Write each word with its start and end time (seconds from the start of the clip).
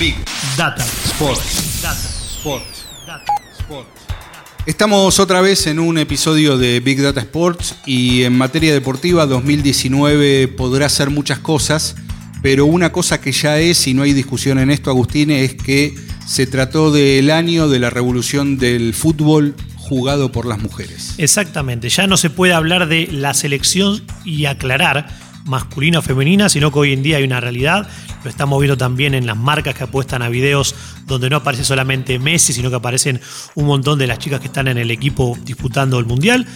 Big 0.00 0.14
Data 0.56 0.82
Sports. 0.82 1.82
Data 1.82 2.08
Sports. 2.38 2.86
Data 3.06 3.34
Sports. 3.58 3.90
Estamos 4.64 5.20
otra 5.20 5.42
vez 5.42 5.66
en 5.66 5.78
un 5.78 5.98
episodio 5.98 6.56
de 6.56 6.80
Big 6.80 7.02
Data 7.02 7.20
Sports 7.20 7.74
y 7.84 8.22
en 8.22 8.38
materia 8.38 8.72
deportiva 8.72 9.26
2019 9.26 10.48
podrá 10.48 10.86
hacer 10.86 11.10
muchas 11.10 11.40
cosas, 11.40 11.96
pero 12.40 12.64
una 12.64 12.92
cosa 12.92 13.20
que 13.20 13.30
ya 13.32 13.58
es, 13.58 13.86
y 13.88 13.92
no 13.92 14.02
hay 14.02 14.14
discusión 14.14 14.58
en 14.58 14.70
esto, 14.70 14.88
Agustín, 14.88 15.30
es 15.30 15.54
que 15.54 15.94
se 16.26 16.46
trató 16.46 16.90
del 16.90 17.30
año 17.30 17.68
de 17.68 17.78
la 17.78 17.90
revolución 17.90 18.56
del 18.56 18.94
fútbol 18.94 19.54
jugado 19.76 20.32
por 20.32 20.46
las 20.46 20.60
mujeres. 20.60 21.16
Exactamente, 21.18 21.90
ya 21.90 22.06
no 22.06 22.16
se 22.16 22.30
puede 22.30 22.54
hablar 22.54 22.88
de 22.88 23.06
la 23.12 23.34
selección 23.34 24.02
y 24.24 24.46
aclarar 24.46 25.10
masculina 25.44 25.98
o 25.98 26.02
femenina, 26.02 26.48
sino 26.48 26.72
que 26.72 26.78
hoy 26.78 26.92
en 26.94 27.02
día 27.02 27.18
hay 27.18 27.24
una 27.24 27.40
realidad. 27.40 27.86
Lo 28.22 28.30
estamos 28.30 28.60
viendo 28.60 28.76
también 28.76 29.14
en 29.14 29.26
las 29.26 29.36
marcas 29.36 29.74
que 29.74 29.84
apuestan 29.84 30.22
a 30.22 30.28
videos 30.28 30.74
donde 31.06 31.30
no 31.30 31.36
aparece 31.36 31.64
solamente 31.64 32.18
Messi, 32.18 32.52
sino 32.52 32.70
que 32.70 32.76
aparecen 32.76 33.20
un 33.54 33.66
montón 33.66 33.98
de 33.98 34.06
las 34.06 34.18
chicas 34.18 34.40
que 34.40 34.46
están 34.46 34.68
en 34.68 34.78
el 34.78 34.90
equipo 34.90 35.38
disputando 35.44 35.98
el 35.98 36.04
Mundial. 36.04 36.46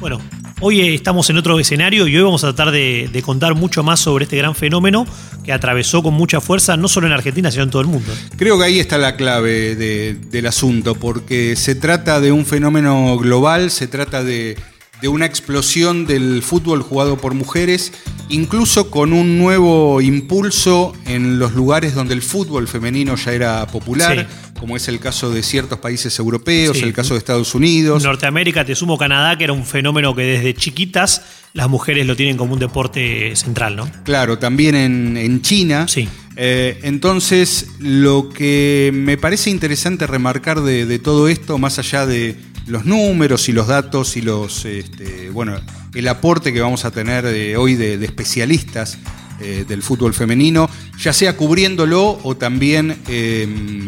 Bueno, 0.00 0.20
hoy 0.60 0.94
estamos 0.94 1.28
en 1.28 1.38
otro 1.38 1.58
escenario 1.58 2.06
y 2.06 2.16
hoy 2.16 2.22
vamos 2.22 2.44
a 2.44 2.54
tratar 2.54 2.72
de, 2.72 3.10
de, 3.12 3.22
contar 3.22 3.56
mucho 3.56 3.82
más 3.82 3.98
sobre 3.98 4.24
este 4.24 4.36
gran 4.36 4.54
fenómeno 4.54 5.06
que 5.42 5.52
atravesó 5.52 6.04
con 6.04 6.14
mucha 6.14 6.40
fuerza 6.40 6.76
no 6.76 6.86
solo 6.86 7.08
en 7.08 7.12
Argentina, 7.12 7.50
sino 7.50 7.64
en 7.64 7.70
todo 7.70 7.82
el 7.82 7.88
mundo. 7.88 8.12
Creo 8.36 8.58
que 8.58 8.64
ahí 8.64 8.78
está 8.78 8.96
la 8.96 9.16
clave 9.16 9.74
de, 9.74 10.14
del 10.30 10.46
asunto, 10.46 10.94
porque 10.94 11.56
se 11.56 11.74
trata 11.74 12.20
de 12.20 12.30
un 12.30 12.46
fenómeno 12.46 13.18
global, 13.18 13.72
se 13.72 13.88
trata 13.88 14.22
de 14.22 14.56
una 15.02 15.26
explosión 15.26 16.06
del 16.06 16.42
fútbol 16.44 16.82
jugado 16.82 17.16
por 17.16 17.34
mujeres, 17.34 17.92
incluso 18.28 18.90
con 18.90 19.12
un 19.12 19.38
nuevo 19.38 20.00
impulso 20.00 20.92
en 21.06 21.38
los 21.38 21.54
lugares 21.54 21.94
donde 21.94 22.14
el 22.14 22.22
fútbol 22.22 22.68
femenino 22.68 23.16
ya 23.16 23.32
era 23.32 23.66
popular. 23.66 24.28
Sí 24.28 24.48
como 24.58 24.76
es 24.76 24.88
el 24.88 25.00
caso 25.00 25.30
de 25.30 25.42
ciertos 25.42 25.78
países 25.78 26.18
europeos, 26.18 26.76
sí. 26.76 26.84
el 26.84 26.92
caso 26.92 27.14
de 27.14 27.18
Estados 27.18 27.54
Unidos. 27.54 28.02
Norteamérica, 28.02 28.64
te 28.64 28.74
sumo 28.74 28.98
Canadá, 28.98 29.38
que 29.38 29.44
era 29.44 29.52
un 29.52 29.64
fenómeno 29.64 30.14
que 30.14 30.22
desde 30.22 30.54
chiquitas 30.54 31.22
las 31.54 31.68
mujeres 31.68 32.06
lo 32.06 32.16
tienen 32.16 32.36
como 32.36 32.54
un 32.54 32.58
deporte 32.58 33.34
central, 33.36 33.76
¿no? 33.76 33.90
Claro, 34.04 34.38
también 34.38 34.74
en, 34.74 35.16
en 35.16 35.42
China. 35.42 35.86
Sí. 35.88 36.08
Eh, 36.36 36.78
entonces, 36.82 37.68
lo 37.78 38.28
que 38.28 38.90
me 38.92 39.16
parece 39.16 39.50
interesante 39.50 40.06
remarcar 40.06 40.60
de, 40.60 40.86
de, 40.86 40.98
todo 40.98 41.28
esto, 41.28 41.58
más 41.58 41.78
allá 41.78 42.06
de 42.06 42.36
los 42.66 42.84
números 42.84 43.48
y 43.48 43.52
los 43.52 43.66
datos 43.66 44.16
y 44.16 44.22
los, 44.22 44.64
este, 44.64 45.30
bueno, 45.30 45.58
el 45.94 46.08
aporte 46.08 46.52
que 46.52 46.60
vamos 46.60 46.84
a 46.84 46.90
tener 46.90 47.24
de, 47.24 47.56
hoy 47.56 47.74
de, 47.74 47.98
de 47.98 48.06
especialistas 48.06 48.98
eh, 49.40 49.64
del 49.68 49.82
fútbol 49.82 50.14
femenino, 50.14 50.68
ya 50.98 51.12
sea 51.12 51.36
cubriéndolo 51.36 52.18
o 52.22 52.36
también, 52.36 52.96
eh, 53.08 53.46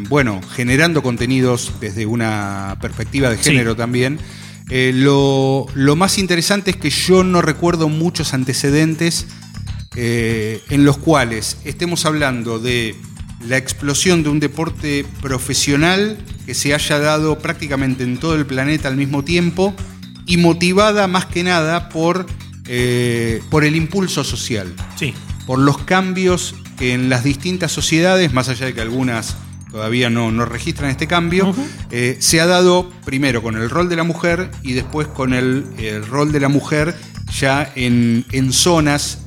bueno, 0.08 0.40
generando 0.54 1.02
contenidos 1.02 1.72
desde 1.80 2.06
una 2.06 2.78
perspectiva 2.80 3.30
de 3.30 3.38
género 3.38 3.72
sí. 3.72 3.78
también. 3.78 4.18
Eh, 4.70 4.92
lo, 4.94 5.66
lo, 5.74 5.96
más 5.96 6.18
interesante 6.18 6.70
es 6.70 6.76
que 6.76 6.90
yo 6.90 7.24
no 7.24 7.42
recuerdo 7.42 7.88
muchos 7.88 8.32
antecedentes 8.34 9.26
eh, 9.96 10.62
en 10.70 10.84
los 10.84 10.98
cuales 10.98 11.56
estemos 11.64 12.06
hablando 12.06 12.60
de 12.60 12.94
la 13.48 13.56
explosión 13.56 14.22
de 14.22 14.28
un 14.28 14.38
deporte 14.38 15.04
profesional 15.20 16.16
que 16.46 16.54
se 16.54 16.72
haya 16.72 17.00
dado 17.00 17.38
prácticamente 17.38 18.04
en 18.04 18.18
todo 18.18 18.36
el 18.36 18.46
planeta 18.46 18.86
al 18.86 18.96
mismo 18.96 19.24
tiempo 19.24 19.74
y 20.30 20.38
motivada 20.38 21.06
más 21.06 21.26
que 21.26 21.42
nada 21.44 21.90
por, 21.90 22.24
eh, 22.66 23.42
por 23.50 23.64
el 23.64 23.76
impulso 23.76 24.24
social. 24.24 24.74
Sí 24.96 25.12
por 25.50 25.58
los 25.58 25.78
cambios 25.78 26.54
que 26.78 26.94
en 26.94 27.08
las 27.08 27.24
distintas 27.24 27.72
sociedades, 27.72 28.32
más 28.32 28.48
allá 28.48 28.66
de 28.66 28.72
que 28.72 28.80
algunas 28.80 29.36
todavía 29.72 30.08
no, 30.08 30.30
no 30.30 30.44
registran 30.44 30.90
este 30.90 31.08
cambio, 31.08 31.48
uh 31.48 31.52
-huh. 31.52 31.66
eh, 31.90 32.16
se 32.20 32.40
ha 32.40 32.46
dado 32.46 32.88
primero 33.04 33.42
con 33.42 33.56
el 33.56 33.68
rol 33.68 33.88
de 33.88 33.96
la 33.96 34.04
mujer 34.04 34.52
y 34.62 34.74
después 34.74 35.08
con 35.08 35.34
el, 35.34 35.66
el 35.78 36.06
rol 36.06 36.30
de 36.30 36.38
la 36.38 36.48
mujer 36.48 36.94
ya 37.36 37.68
en, 37.74 38.24
en, 38.30 38.52
zonas 38.52 39.24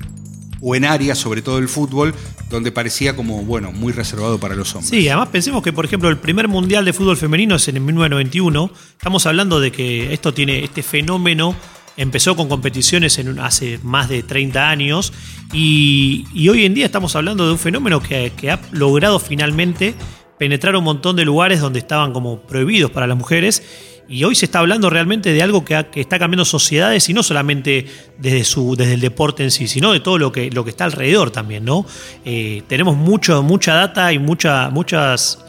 o 0.63 0.75
en 0.75 0.85
áreas, 0.85 1.18
sobre 1.18 1.41
todo 1.41 1.57
el 1.57 1.68
fútbol, 1.68 2.16
donde 2.50 2.72
parecía 2.72 3.16
como, 3.16 3.44
bueno, 3.44 3.72
muy 3.72 3.91
reservado 3.91 4.40
para 4.40 4.56
los 4.56 4.74
hombres. 4.74 4.90
Sí, 4.90 5.07
además 5.09 5.29
pensemos 5.29 5.62
que, 5.62 5.74
por 5.74 5.84
ejemplo, 5.85 6.09
el 6.09 6.18
primer 6.18 6.47
mundial 6.47 6.85
de 6.85 6.94
fútbol 6.94 7.18
femenino 7.18 7.56
es 7.56 7.68
en 7.68 7.85
1991. 7.85 8.72
Estamos 8.94 9.25
hablando 9.25 9.59
de 9.59 9.72
que 9.72 10.13
esto 10.13 10.34
tiene 10.34 10.63
este 10.63 10.81
fenómeno 10.81 11.56
empezó 11.97 12.35
con 12.35 12.50
competiciones 12.50 13.18
en, 13.19 13.40
hace 13.40 13.79
más 13.84 14.09
de 14.09 14.24
30 14.24 14.69
años 14.69 15.13
y, 15.51 16.25
hoy 16.50 16.66
en 16.66 16.74
día 16.74 16.85
estamos 16.85 17.16
hablando 17.16 17.45
de 17.45 17.51
un 17.51 17.59
fenómeno 17.59 18.01
que, 18.01 18.31
ha 18.50 18.59
logrado 18.72 19.19
finalmente 19.19 19.94
penetrar 20.40 20.75
un 20.75 20.84
montón 20.84 21.16
de 21.16 21.25
lugares 21.25 21.62
donde 21.62 21.80
estaban 21.80 22.12
como 22.12 22.41
prohibidos 22.41 22.91
para 22.91 23.07
las 23.07 23.18
mujeres 23.18 23.92
y 24.07 24.23
hoy 24.23 24.35
se 24.35 24.45
está 24.45 24.59
hablando 24.59 24.89
realmente 24.89 25.31
de 25.31 25.41
algo 25.41 25.63
que, 25.63 25.85
está 25.95 26.19
cambiando 26.19 26.45
sociedades 26.45 27.07
y 27.09 27.13
no 27.13 27.23
solamente 27.23 27.85
desde, 28.17 28.93
el 28.93 28.99
deporte 28.99 29.43
en 29.43 29.51
sí, 29.51 29.67
sino 29.67 29.93
de 29.93 29.99
todo 29.99 30.17
lo 30.17 30.31
que, 30.31 30.49
está 30.67 30.85
alrededor 30.85 31.31
también, 31.31 31.65
¿no? 31.65 31.85
Eh, 32.25 32.63
tenemos 32.67 32.95
mucho, 32.95 33.41
mucha 33.43 33.73
data 33.73 34.11
y 34.13 34.19
mucha, 34.19 34.69
muchas 34.69 35.39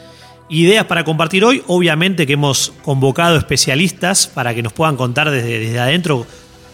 ideas 0.49 0.85
para 0.85 1.03
compartir 1.03 1.43
hoy. 1.43 1.63
Obviamente 1.67 2.25
que 2.25 2.33
hemos 2.33 2.73
convocado 2.83 3.37
especialistas 3.37 4.27
para 4.27 4.53
que 4.53 4.63
nos 4.63 4.73
puedan 4.73 4.95
contar 4.95 5.29
desde, 5.31 5.59
desde 5.59 5.79
adentro 5.79 6.25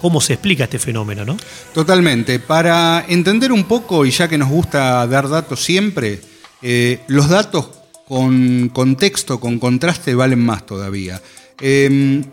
cómo 0.01 0.19
se 0.19 0.33
explica 0.33 0.63
este 0.63 0.79
fenómeno, 0.79 1.23
¿no? 1.23 1.37
Totalmente. 1.73 2.39
Para 2.39 3.05
entender 3.07 3.51
un 3.51 3.65
poco, 3.65 4.05
y 4.05 4.11
ya 4.11 4.27
que 4.27 4.37
nos 4.37 4.49
gusta 4.49 5.05
dar 5.07 5.29
datos 5.29 5.63
siempre, 5.63 6.19
eh, 6.61 7.01
los 7.07 7.29
datos 7.29 7.69
con 8.07 8.69
contexto, 8.69 9.39
con 9.39 9.59
contraste, 9.59 10.15
valen 10.15 10.43
más 10.43 10.65
todavía. 10.65 11.21
Eh, 11.61 12.23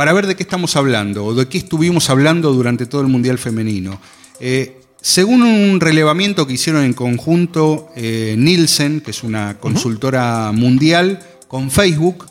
para 0.00 0.14
ver 0.14 0.26
de 0.26 0.34
qué 0.34 0.42
estamos 0.42 0.76
hablando, 0.76 1.26
o 1.26 1.34
de 1.34 1.46
qué 1.46 1.58
estuvimos 1.58 2.08
hablando 2.08 2.54
durante 2.54 2.86
todo 2.86 3.02
el 3.02 3.08
Mundial 3.08 3.36
Femenino. 3.36 4.00
Eh, 4.40 4.80
según 5.02 5.42
un 5.42 5.78
relevamiento 5.78 6.46
que 6.46 6.54
hicieron 6.54 6.84
en 6.84 6.94
conjunto 6.94 7.90
eh, 7.96 8.34
Nielsen, 8.38 9.02
que 9.02 9.10
es 9.10 9.22
una 9.22 9.58
consultora 9.58 10.50
uh 10.50 10.54
-huh. 10.54 10.56
mundial, 10.56 11.20
con 11.48 11.70
Facebook, 11.70 12.26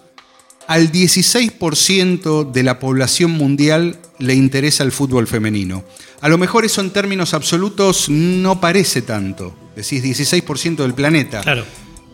al 0.66 0.92
16% 0.92 2.52
de 2.52 2.64
la 2.64 2.80
población 2.80 3.32
mundial 3.32 4.00
le 4.18 4.34
interesa 4.34 4.84
el 4.84 4.92
fútbol 4.92 5.28
femenino. 5.28 5.84
A 6.22 6.30
lo 6.30 6.40
mejor 6.40 6.66
eso 6.66 6.82
en 6.82 6.90
términos 6.90 7.34
absolutos 7.34 8.10
no 8.10 8.60
parece 8.60 9.04
tanto, 9.04 9.56
decís 9.76 10.04
16% 10.04 10.78
del 10.78 10.94
planeta. 10.94 11.42
Claro. 11.42 11.66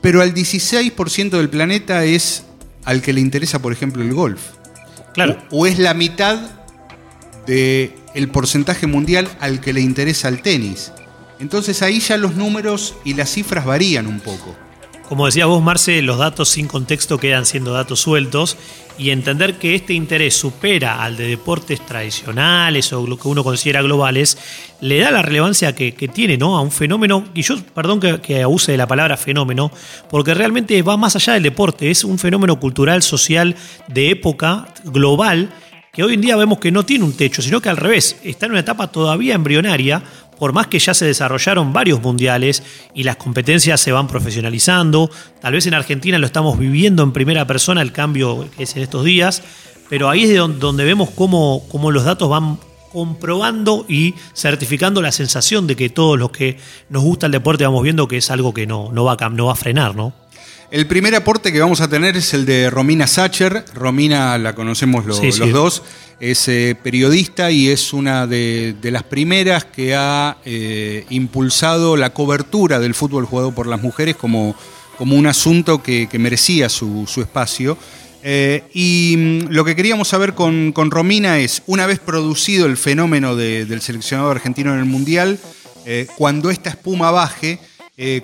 Pero 0.02 0.22
al 0.22 0.34
16% 0.34 1.30
del 1.32 1.50
planeta 1.50 2.04
es 2.04 2.44
al 2.86 3.02
que 3.02 3.14
le 3.14 3.22
interesa, 3.22 3.60
por 3.60 3.74
ejemplo, 3.74 4.02
el 4.04 4.14
golf. 4.14 4.42
Claro. 5.14 5.38
O, 5.50 5.64
o 5.64 5.66
es 5.66 5.80
la 5.80 5.94
mitad 5.94 6.40
de 7.46 7.96
el 8.14 8.30
porcentaje 8.30 8.88
mundial 8.88 9.28
al 9.40 9.60
que 9.60 9.74
le 9.74 9.82
interesa 9.82 10.30
el 10.30 10.42
tenis. 10.42 10.92
Entonces 11.40 11.82
ahí 11.82 12.00
ya 12.00 12.18
los 12.18 12.36
números 12.36 12.96
y 13.04 13.14
las 13.14 13.30
cifras 13.30 13.66
varían 13.66 14.08
un 14.08 14.20
poco. 14.20 14.56
Como 15.08 15.28
decías 15.28 15.48
vos, 15.48 15.62
Marce, 15.62 16.02
los 16.02 16.18
datos 16.18 16.50
sin 16.50 16.68
contexto 16.68 17.20
quedan 17.20 17.46
siendo 17.46 17.72
datos 17.74 18.00
sueltos 18.00 18.58
y 18.98 19.12
entender 19.12 19.60
que 19.60 19.76
este 19.76 19.94
interés 19.94 20.36
supera 20.36 21.04
al 21.04 21.16
de 21.16 21.28
deportes 21.28 21.86
tradicionales 21.86 22.92
o 22.92 23.06
lo 23.06 23.18
que 23.18 23.28
uno 23.28 23.44
considera 23.44 23.84
globales, 23.84 24.38
le 24.82 25.00
da 25.00 25.12
la 25.12 25.22
relevancia 25.22 25.76
que, 25.76 25.94
que 25.94 26.08
tiene 26.08 26.38
¿no? 26.38 26.58
a 26.58 26.62
un 26.62 26.72
fenómeno, 26.72 27.24
y 27.36 27.44
yo, 27.44 27.56
perdón 27.76 28.00
que, 28.00 28.20
que 28.20 28.46
use 28.48 28.72
de 28.72 28.80
la 28.80 28.88
palabra 28.88 29.16
fenómeno, 29.16 29.72
porque 30.10 30.34
realmente 30.34 30.82
va 30.82 30.98
más 30.98 31.16
allá 31.16 31.34
del 31.34 31.44
deporte, 31.44 31.92
es 31.92 32.04
un 32.04 32.18
fenómeno 32.18 32.60
cultural, 32.60 33.04
social, 33.04 33.56
de 33.88 34.10
época, 34.10 34.68
global, 34.86 35.52
que 35.96 36.04
hoy 36.04 36.16
en 36.16 36.22
día 36.22 36.36
vemos 36.36 36.60
que 36.60 36.72
no 36.72 36.84
tiene 36.84 37.06
un 37.06 37.16
techo, 37.16 37.42
sino 37.42 37.62
que 37.62 37.70
al 37.70 37.78
revés, 37.78 38.18
está 38.24 38.48
en 38.48 38.52
una 38.52 38.60
etapa 38.60 38.88
todavía 38.88 39.34
embrionaria, 39.34 40.04
por 40.40 40.54
más 40.54 40.68
que 40.68 40.80
ya 40.80 40.94
se 40.94 41.06
desarrollaron 41.06 41.74
varios 41.74 42.02
mundiales 42.02 42.64
y 42.94 43.04
las 43.04 43.16
competencias 43.18 43.80
se 43.82 43.92
van 43.92 44.08
profesionalizando, 44.08 45.10
tal 45.42 45.54
vez 45.54 45.66
en 45.68 45.74
Argentina 45.74 46.18
lo 46.18 46.26
estamos 46.26 46.58
viviendo 46.60 47.04
en 47.04 47.12
primera 47.14 47.46
persona 47.48 47.82
el 47.82 47.92
cambio 47.92 48.48
que 48.56 48.64
es 48.64 48.76
en 48.76 48.84
estos 48.84 49.04
días, 49.06 49.42
pero 49.90 50.10
ahí 50.10 50.24
es 50.24 50.36
donde 50.60 50.84
vemos 50.84 51.10
cómo, 51.12 51.64
cómo 51.72 51.92
los 51.92 52.04
datos 52.04 52.30
van 52.30 52.58
comprobando 52.92 53.86
y 53.90 54.16
certificando 54.34 55.02
la 55.02 55.12
sensación 55.12 55.68
de 55.68 55.76
que 55.76 55.90
todos 55.90 56.18
los 56.18 56.32
que 56.32 56.58
nos 56.90 57.04
gusta 57.04 57.26
el 57.26 57.32
deporte 57.34 57.66
vamos 57.66 57.84
viendo 57.84 58.08
que 58.08 58.18
es 58.18 58.32
algo 58.32 58.54
que 58.54 58.66
no, 58.66 58.90
no, 58.92 59.04
va, 59.04 59.18
a, 59.20 59.30
no 59.30 59.46
va 59.48 59.54
a 59.54 59.56
frenar, 59.56 59.96
¿no? 59.96 60.14
El 60.72 60.88
primer 60.88 61.14
aporte 61.14 61.54
que 61.54 61.60
vamos 61.60 61.80
a 61.82 61.88
tener 61.88 62.18
es 62.18 62.34
el 62.34 62.46
de 62.46 62.70
Romina 62.72 63.06
Sacher. 63.06 63.64
Romina 63.76 64.38
la 64.40 64.56
conocemos 64.56 65.06
lo- 65.06 65.14
Sí, 65.14 65.32
sí. 65.32 65.40
los 65.40 65.52
dos. 65.52 65.84
Es 66.20 66.48
eh, 66.48 66.78
periodista 66.82 67.52
y 67.52 67.68
es 67.68 67.92
una 67.92 68.26
de, 68.26 68.76
las 68.84 69.04
primeras 69.04 69.66
que 69.66 69.96
ha 69.96 70.38
eh, 70.46 71.06
impulsado 71.10 71.98
la 71.98 72.12
cobertura 72.12 72.80
del 72.80 72.94
fútbol 72.94 73.26
jugado 73.26 73.52
por 73.52 73.68
las 73.68 73.82
mujeres 73.82 74.16
como, 74.16 74.56
como 74.98 75.18
un 75.18 75.28
asunto 75.28 75.84
que, 75.84 76.08
merecía 76.18 76.70
su, 76.70 77.06
espacio. 77.18 77.78
Eh, 78.24 78.64
y 78.74 79.16
mm, 79.18 79.40
lo 79.50 79.66
que 79.66 79.76
queríamos 79.76 80.08
saber 80.08 80.34
con, 80.34 80.74
Romina 80.90 81.40
es, 81.40 81.64
una 81.68 81.86
vez 81.86 82.00
producido 82.00 82.66
el 82.66 82.78
fenómeno 82.78 83.36
de- 83.36 83.66
del 83.66 83.82
seleccionado 83.82 84.32
argentino 84.32 84.74
en 84.74 84.80
el 84.80 84.86
Mundial, 84.86 85.38
cuando 86.18 86.50
esta 86.50 86.72
espuma 86.72 87.12
baje, 87.12 87.60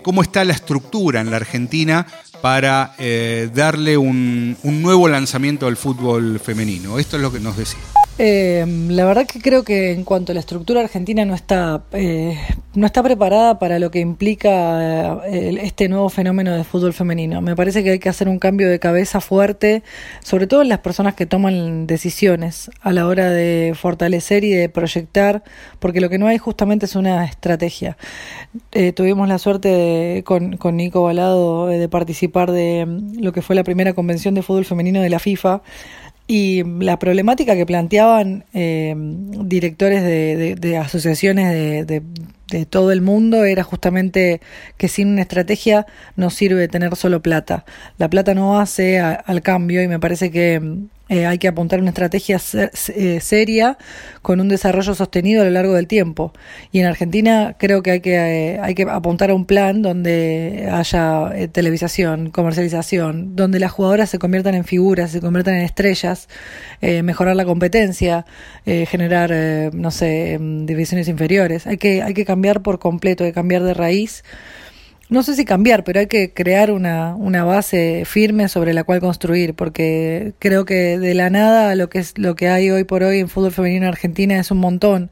¿cómo 0.01 0.23
está 0.23 0.43
la 0.43 0.53
estructura 0.53 1.21
en 1.21 1.29
la 1.29 1.37
Argentina 1.37 2.07
para 2.41 2.93
eh, 2.97 3.49
darle 3.53 3.97
un, 3.97 4.57
un 4.63 4.81
nuevo 4.81 5.07
lanzamiento 5.07 5.67
al 5.67 5.77
fútbol 5.77 6.39
femenino? 6.39 6.99
Esto 6.99 7.17
es 7.17 7.21
lo 7.21 7.31
que 7.31 7.39
nos 7.39 7.57
decía. 7.57 7.79
Eh, 8.17 8.65
la 8.89 9.05
verdad 9.05 9.25
que 9.25 9.39
creo 9.41 9.63
que 9.63 9.93
en 9.93 10.03
cuanto 10.03 10.31
a 10.31 10.35
la 10.35 10.41
estructura 10.41 10.81
argentina 10.81 11.25
no 11.25 11.33
está 11.33 11.85
eh, 11.93 12.37
no 12.75 12.85
está 12.85 13.01
preparada 13.01 13.57
para 13.57 13.79
lo 13.79 13.89
que 13.89 13.99
implica 13.99 15.25
eh, 15.25 15.57
este 15.63 15.89
nuevo 15.89 16.07
fenómeno 16.09 16.55
de 16.55 16.63
fútbol 16.63 16.93
femenino. 16.93 17.41
Me 17.41 17.55
parece 17.55 17.83
que 17.83 17.91
hay 17.91 17.99
que 17.99 18.09
hacer 18.09 18.27
un 18.29 18.37
cambio 18.37 18.69
de 18.69 18.77
cabeza 18.79 19.21
fuerte, 19.21 19.81
sobre 20.23 20.45
todo 20.45 20.61
en 20.61 20.69
las 20.69 20.79
personas 20.79 21.15
que 21.15 21.25
toman 21.25 21.87
decisiones 21.87 22.69
a 22.81 22.91
la 22.93 23.07
hora 23.07 23.29
de 23.31 23.73
fortalecer 23.75 24.43
y 24.43 24.51
de 24.51 24.69
proyectar, 24.69 25.43
porque 25.79 25.99
lo 26.01 26.09
que 26.09 26.19
no 26.19 26.27
hay 26.27 26.37
justamente 26.37 26.85
es 26.85 26.95
una 26.95 27.25
estrategia. 27.25 27.97
Eh, 28.71 28.91
tuvimos 28.91 29.27
la 29.29 29.39
suerte 29.39 29.69
de- 29.69 30.23
con, 30.23 30.57
con 30.57 30.77
Nico 30.77 31.01
Balado 31.01 31.71
eh, 31.71 31.79
de 31.79 31.89
participar 31.89 32.51
de 32.51 32.85
lo 33.19 33.31
que 33.31 33.41
fue 33.41 33.55
la 33.55 33.63
primera 33.63 33.93
convención 33.93 34.35
de 34.35 34.43
fútbol 34.43 34.65
femenino 34.65 35.01
de 35.01 35.09
la 35.09 35.19
FIFA. 35.19 35.61
Y 36.27 36.63
la 36.63 36.97
problemática 36.97 37.55
que 37.55 37.65
planteaban 37.65 38.45
eh, 38.53 38.93
directores 38.97 40.01
de, 40.03 40.77
asociaciones 40.77 41.51
de, 41.85 42.01
de- 42.47 42.65
todo 42.65 42.91
el 42.91 43.01
mundo 43.01 43.45
era 43.45 43.63
justamente 43.63 44.41
que 44.77 44.89
sin 44.89 45.07
una 45.09 45.21
estrategia 45.21 45.85
no 46.17 46.29
sirve 46.29 46.67
tener 46.67 46.95
solo 46.97 47.21
plata. 47.21 47.63
La 47.97 48.09
plata 48.09 48.33
no 48.33 48.59
hace 48.59 48.99
al 48.99 49.41
cambio 49.41 49.81
y 49.81 49.87
me 49.87 49.99
parece 49.99 50.31
que 50.31 50.61
eh, 51.11 51.25
hay 51.25 51.39
que 51.39 51.49
apuntar 51.49 51.81
una 51.81 51.89
estrategia 51.89 52.39
eh, 52.95 53.19
seria 53.19 53.77
con 54.21 54.39
un 54.39 54.47
desarrollo 54.47 54.95
sostenido 54.95 55.41
a 55.41 55.45
lo 55.45 55.51
largo 55.51 55.73
del 55.73 55.85
tiempo. 55.85 56.31
Y 56.71 56.79
en 56.79 56.85
Argentina 56.85 57.55
creo 57.59 57.83
que 57.83 57.91
hay 57.91 57.99
que, 57.99 58.15
eh, 58.15 58.59
hay 58.61 58.75
que 58.75 58.83
apuntar 58.83 59.29
a 59.29 59.33
un 59.33 59.45
plan 59.45 59.81
donde 59.81 60.69
haya 60.71 61.35
eh, 61.35 61.49
televisación, 61.49 62.29
comercialización, 62.29 63.35
donde 63.35 63.59
las 63.59 63.73
jugadoras 63.73 64.09
se 64.09 64.19
conviertan 64.19 64.55
en 64.55 64.63
figuras, 64.63 65.11
se 65.11 65.19
conviertan 65.19 65.55
en 65.55 65.63
estrellas, 65.63 66.29
eh, 66.81 67.03
mejorar 67.03 67.35
la 67.35 67.43
competencia, 67.43 68.25
generar, 68.65 69.31
no 69.73 69.91
sé, 69.91 70.33
em, 70.33 70.65
divisiones 70.65 71.09
inferiores. 71.09 71.67
Hay 71.67 71.77
que, 71.77 72.01
hay 72.01 72.13
que 72.13 72.23
cambiar 72.23 72.61
por 72.61 72.79
completo, 72.79 73.25
hay 73.25 73.31
que 73.31 73.35
cambiar 73.35 73.63
de 73.63 73.73
raíz. 73.73 74.23
No 75.11 75.23
sé 75.23 75.35
si 75.35 75.43
cambiar, 75.43 75.83
pero 75.83 75.99
hay 75.99 76.07
que 76.07 76.33
crear 76.33 76.71
una, 76.71 77.15
una 77.15 77.43
base 77.43 78.05
firme 78.05 78.47
sobre 78.47 78.73
la 78.73 78.85
cual 78.85 79.01
construir, 79.01 79.55
porque 79.55 80.33
creo 80.39 80.63
que 80.63 80.97
de 80.97 81.13
la 81.13 81.29
nada 81.29 81.75
lo 81.75 81.89
que 81.89 81.99
es 81.99 82.17
lo 82.17 82.33
que 82.35 82.47
hay 82.47 82.71
hoy 82.71 82.85
por 82.85 83.03
hoy 83.03 83.19
en 83.19 83.27
fútbol 83.27 83.51
femenino 83.51 83.87
en 83.87 83.89
Argentina 83.89 84.39
es 84.39 84.51
un 84.51 84.59
montón, 84.59 85.11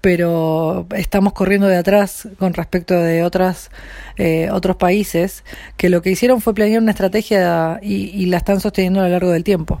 pero 0.00 0.86
estamos 0.96 1.34
corriendo 1.34 1.66
de 1.68 1.76
atrás 1.76 2.28
con 2.38 2.54
respecto 2.54 2.94
de 2.94 3.24
otras 3.24 3.70
eh, 4.16 4.48
otros 4.50 4.76
países 4.76 5.44
que 5.76 5.90
lo 5.90 6.00
que 6.00 6.12
hicieron 6.12 6.40
fue 6.40 6.54
planear 6.54 6.80
una 6.80 6.92
estrategia 6.92 7.78
y, 7.82 8.06
y 8.14 8.26
la 8.26 8.38
están 8.38 8.60
sosteniendo 8.60 9.00
a 9.00 9.04
lo 9.04 9.10
largo 9.10 9.32
del 9.32 9.44
tiempo. 9.44 9.80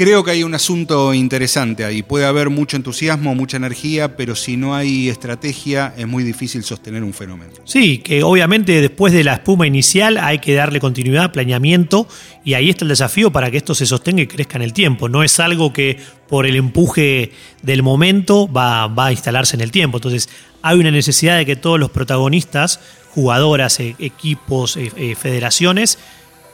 Creo 0.00 0.24
que 0.24 0.30
hay 0.30 0.44
un 0.44 0.54
asunto 0.54 1.12
interesante 1.12 1.84
ahí. 1.84 2.02
Puede 2.02 2.24
haber 2.24 2.48
mucho 2.48 2.78
entusiasmo, 2.78 3.34
mucha 3.34 3.58
energía, 3.58 4.16
pero 4.16 4.34
si 4.34 4.56
no 4.56 4.74
hay 4.74 5.10
estrategia 5.10 5.92
es 5.94 6.06
muy 6.06 6.24
difícil 6.24 6.64
sostener 6.64 7.04
un 7.04 7.12
fenómeno. 7.12 7.52
Sí, 7.64 7.98
que 7.98 8.22
obviamente 8.22 8.80
después 8.80 9.12
de 9.12 9.24
la 9.24 9.34
espuma 9.34 9.66
inicial 9.66 10.16
hay 10.16 10.38
que 10.38 10.54
darle 10.54 10.80
continuidad, 10.80 11.32
planeamiento, 11.32 12.08
y 12.42 12.54
ahí 12.54 12.70
está 12.70 12.86
el 12.86 12.88
desafío 12.88 13.30
para 13.30 13.50
que 13.50 13.58
esto 13.58 13.74
se 13.74 13.84
sostenga 13.84 14.22
y 14.22 14.26
crezca 14.26 14.56
en 14.56 14.62
el 14.62 14.72
tiempo. 14.72 15.10
No 15.10 15.22
es 15.22 15.38
algo 15.38 15.70
que 15.74 15.98
por 16.30 16.46
el 16.46 16.56
empuje 16.56 17.32
del 17.60 17.82
momento 17.82 18.50
va, 18.50 18.86
va 18.86 19.08
a 19.08 19.12
instalarse 19.12 19.54
en 19.56 19.60
el 19.60 19.70
tiempo. 19.70 19.98
Entonces 19.98 20.30
hay 20.62 20.78
una 20.78 20.90
necesidad 20.90 21.36
de 21.36 21.44
que 21.44 21.56
todos 21.56 21.78
los 21.78 21.90
protagonistas, 21.90 22.80
jugadoras, 23.14 23.78
e- 23.80 23.96
equipos, 23.98 24.78
e- 24.78 24.92
e- 24.96 25.14
federaciones, 25.14 25.98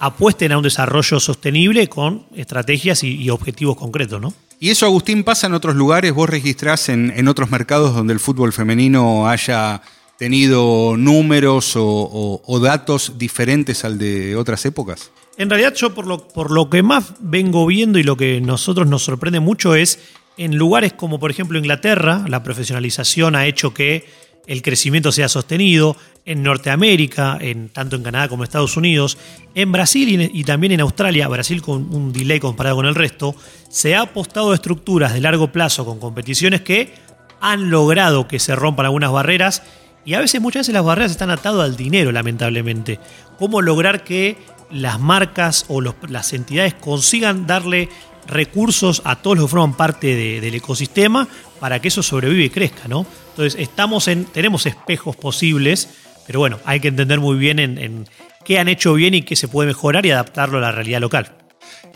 apuesten 0.00 0.52
a 0.52 0.56
un 0.58 0.62
desarrollo 0.62 1.18
sostenible 1.20 1.88
con 1.88 2.26
estrategias 2.34 3.02
y, 3.02 3.14
y 3.22 3.30
objetivos 3.30 3.76
concretos, 3.76 4.20
¿no? 4.20 4.32
Y 4.58 4.70
eso, 4.70 4.86
Agustín, 4.86 5.22
pasa 5.24 5.46
en 5.48 5.54
otros 5.54 5.76
lugares. 5.76 6.12
¿Vos 6.14 6.30
registrás 6.30 6.88
en, 6.88 7.12
en 7.14 7.28
otros 7.28 7.50
mercados 7.50 7.94
donde 7.94 8.12
el 8.14 8.20
fútbol 8.20 8.52
femenino 8.54 9.28
haya 9.28 9.82
tenido 10.18 10.96
números 10.96 11.76
o, 11.76 11.84
o- 11.84 12.42
o 12.44 12.58
datos 12.60 13.18
diferentes 13.18 13.84
al 13.84 13.98
de 13.98 14.34
otras 14.34 14.64
épocas? 14.64 15.10
En 15.36 15.50
realidad 15.50 15.74
yo 15.74 15.92
por 15.94 16.06
lo, 16.06 16.26
por 16.28 16.50
lo 16.50 16.70
que 16.70 16.82
más 16.82 17.12
vengo 17.20 17.66
viendo 17.66 17.98
y 17.98 18.02
lo 18.02 18.16
que 18.16 18.40
nosotros 18.40 18.86
nos 18.88 19.04
sorprende 19.04 19.40
mucho 19.40 19.74
es 19.74 19.98
en 20.38 20.56
lugares 20.56 20.94
como 20.94 21.18
por 21.20 21.30
ejemplo 21.30 21.58
Inglaterra, 21.58 22.24
la 22.26 22.42
profesionalización 22.42 23.36
ha 23.36 23.46
hecho 23.46 23.74
que 23.74 24.06
el 24.46 24.62
crecimiento 24.62 25.12
sea 25.12 25.28
sostenido, 25.28 25.96
en 26.24 26.42
Norteamérica, 26.42 27.38
en, 27.40 27.68
tanto 27.68 27.94
en 27.96 28.02
Canadá 28.02 28.28
como 28.28 28.42
en 28.42 28.48
Estados 28.48 28.76
Unidos, 28.76 29.16
en 29.54 29.70
Brasil 29.70 30.30
y, 30.32 30.44
también 30.44 30.72
en 30.72 30.80
Australia, 30.80 31.28
Brasil 31.28 31.62
con 31.62 31.94
un 31.94 32.12
delay 32.12 32.40
comparado 32.40 32.76
con 32.76 32.86
el 32.86 32.94
resto, 32.96 33.34
se 33.68 33.94
ha 33.94 34.02
apostado 34.02 34.50
a 34.50 34.54
estructuras 34.54 35.12
de 35.14 35.20
largo 35.20 35.52
plazo 35.52 35.84
con 35.84 36.00
competiciones 36.00 36.62
que 36.62 36.92
han 37.40 37.70
logrado 37.70 38.26
que 38.26 38.38
se 38.40 38.56
rompan 38.56 38.86
algunas 38.86 39.12
barreras 39.12 39.62
y 40.04 40.14
a 40.14 40.20
veces, 40.20 40.40
muchas 40.40 40.60
veces 40.62 40.74
las 40.74 40.84
barreras 40.84 41.10
están 41.12 41.30
atadas 41.30 41.62
al 41.64 41.76
dinero, 41.76 42.10
lamentablemente. 42.12 42.98
¿Cómo 43.38 43.60
lograr 43.62 44.02
que 44.04 44.36
las 44.70 44.98
marcas 45.00 45.64
o 45.68 45.80
las 45.80 46.32
entidades 46.32 46.74
consigan 46.74 47.46
darle 47.46 47.88
recursos 48.26 49.02
a 49.04 49.16
todos 49.16 49.36
los 49.36 49.46
que 49.46 49.50
forman 49.50 49.76
parte 49.76 50.14
de- 50.16 50.40
del 50.40 50.54
ecosistema 50.56 51.28
para 51.60 51.80
que 51.80 51.88
eso 51.88 52.02
sobreviva 52.02 52.44
y 52.44 52.50
crezca, 52.50 52.88
¿no? 52.88 53.06
Entonces, 53.36 53.60
estamos 53.60 54.08
en, 54.08 54.24
tenemos 54.24 54.64
espejos 54.64 55.14
posibles, 55.14 55.90
pero 56.26 56.38
bueno, 56.38 56.58
hay 56.64 56.80
que 56.80 56.88
entender 56.88 57.20
muy 57.20 57.36
bien 57.36 57.58
en, 57.58 58.06
qué 58.46 58.58
han 58.58 58.66
hecho 58.68 58.94
bien 58.94 59.12
y 59.12 59.20
qué 59.22 59.36
se 59.36 59.46
puede 59.46 59.66
mejorar 59.66 60.06
y 60.06 60.10
adaptarlo 60.10 60.56
a 60.56 60.62
la 60.62 60.72
realidad 60.72 61.00
local. 61.02 61.32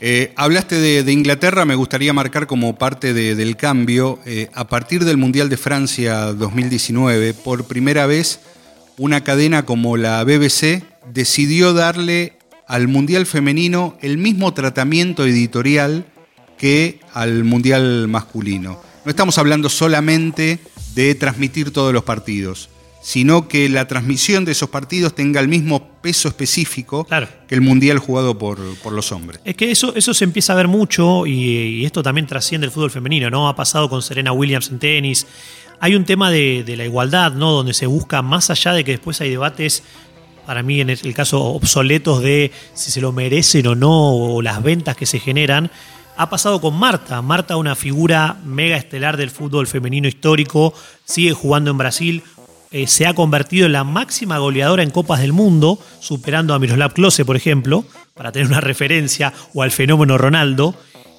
Eh, 0.02 0.35
hablaste 0.37 0.75
de, 0.78 1.02
de 1.02 1.12
Inglaterra, 1.12 1.64
me 1.64 1.76
gustaría 1.76 2.12
marcar 2.12 2.47
como 2.47 2.76
parte 2.76 3.14
de- 3.14 3.35
del 3.37 3.56
cambio, 3.56 4.18
eh, 4.26 4.50
a 4.52 4.68
partir 4.68 5.06
del 5.06 5.16
Mundial 5.16 5.49
de 5.49 5.56
Francia 5.56 6.26
2019, 6.35 7.32
por 7.32 7.64
primera 7.66 8.04
vez 8.04 8.40
una 8.99 9.25
cadena 9.25 9.64
como 9.64 9.97
la 9.97 10.23
BBC 10.25 10.82
decidió 11.11 11.73
darle 11.73 12.35
al 12.66 12.87
Mundial 12.87 13.25
femenino 13.25 13.97
el 14.02 14.18
mismo 14.18 14.52
tratamiento 14.52 15.25
editorial 15.25 16.04
que 16.59 17.00
al 17.14 17.44
Mundial 17.44 18.09
masculino. 18.09 18.78
No 19.06 19.11
estamos 19.11 19.38
hablando 19.38 19.70
solamente 19.70 20.59
de 20.94 21.14
transmitir 21.14 21.73
todos 21.73 21.92
los 21.92 22.04
partidos, 22.04 22.68
sino 23.02 23.49
que 23.49 23.68
la 23.68 23.87
transmisión 23.88 24.44
de 24.44 24.52
esos 24.52 24.68
partidos 24.68 25.14
tenga 25.14 25.40
el 25.40 25.49
mismo 25.49 25.88
peso 26.02 26.28
específico 26.28 27.04
Claro. 27.04 27.28
que 27.49 27.54
el 27.54 27.61
Mundial 27.62 27.99
jugado 27.99 28.37
por, 28.37 28.59
por 28.82 28.92
los 28.92 29.11
hombres. 29.12 29.40
Es 29.44 29.54
que 29.56 29.70
eso, 29.70 29.94
eso 29.94 30.12
se 30.12 30.25
empieza 30.25 30.52
a 30.52 30.56
ver 30.56 30.68
mucho 30.68 31.26
y, 31.26 31.32
y 31.80 31.85
esto 31.87 32.02
también 32.02 32.26
trasciende 32.26 32.66
el 32.66 32.70
fútbol 32.73 32.90
femenino, 32.90 33.30
¿no? 33.30 33.49
Ha 33.49 33.56
pasado 33.56 33.88
con 33.88 34.02
Serena 34.02 34.32
Williams 34.32 34.68
en 34.70 34.78
tenis. 34.78 35.26
Hay 35.80 35.94
un 35.94 36.04
tema 36.04 36.30
de, 36.30 36.62
de 36.64 36.76
la 36.76 36.85
igualdad, 36.85 37.32
¿no? 37.32 37.52
Donde 37.52 37.73
se 37.73 37.87
busca, 37.87 38.20
más 38.20 38.50
allá 38.50 38.75
de 38.75 38.85
que 38.85 38.90
después 38.92 39.18
hay 39.23 39.30
debates, 39.30 39.82
para 40.44 40.62
mí 40.62 40.80
en 40.82 40.90
el, 40.90 40.99
el 41.02 41.14
caso 41.14 41.40
obsoletos 41.42 42.20
de 42.23 42.50
si 42.75 42.90
se 42.90 43.00
lo 43.00 43.12
merecen 43.12 43.66
o 43.66 43.75
no, 43.75 44.14
o 44.35 44.42
las 44.42 44.62
ventas 44.62 44.94
que 44.97 45.06
se 45.06 45.20
generan, 45.20 45.70
ha 46.17 46.31
pasado 46.31 46.61
con 46.61 46.79
Marta. 46.79 47.23
Marta, 47.23 47.57
una 47.57 47.75
figura 47.75 48.37
mega 48.45 48.76
estelar 48.76 49.17
del 49.17 49.31
fútbol 49.31 49.67
femenino 49.67 50.09
histórico, 50.09 50.75
sigue 51.05 51.33
jugando 51.33 51.71
en 51.71 51.79
Brasil, 51.79 52.23
eh, 52.73 52.87
se 52.87 53.07
ha 53.07 53.14
convertido 53.14 53.67
en 53.67 53.73
la 53.73 53.85
máxima 53.85 54.38
goleadora 54.38 54.83
en 54.83 54.90
Copas 54.90 55.21
del 55.21 55.33
Mundo, 55.33 55.79
superando 55.99 56.55
a 56.55 56.59
Miroslav 56.59 56.93
Klose, 56.93 57.25
por 57.25 57.37
ejemplo, 57.37 57.85
para 58.14 58.31
tener 58.31 58.49
una 58.49 58.61
referencia, 58.61 59.33
o 59.55 59.62
al 59.62 59.73
fenómeno 59.73 60.19
Ronaldo. 60.19 60.75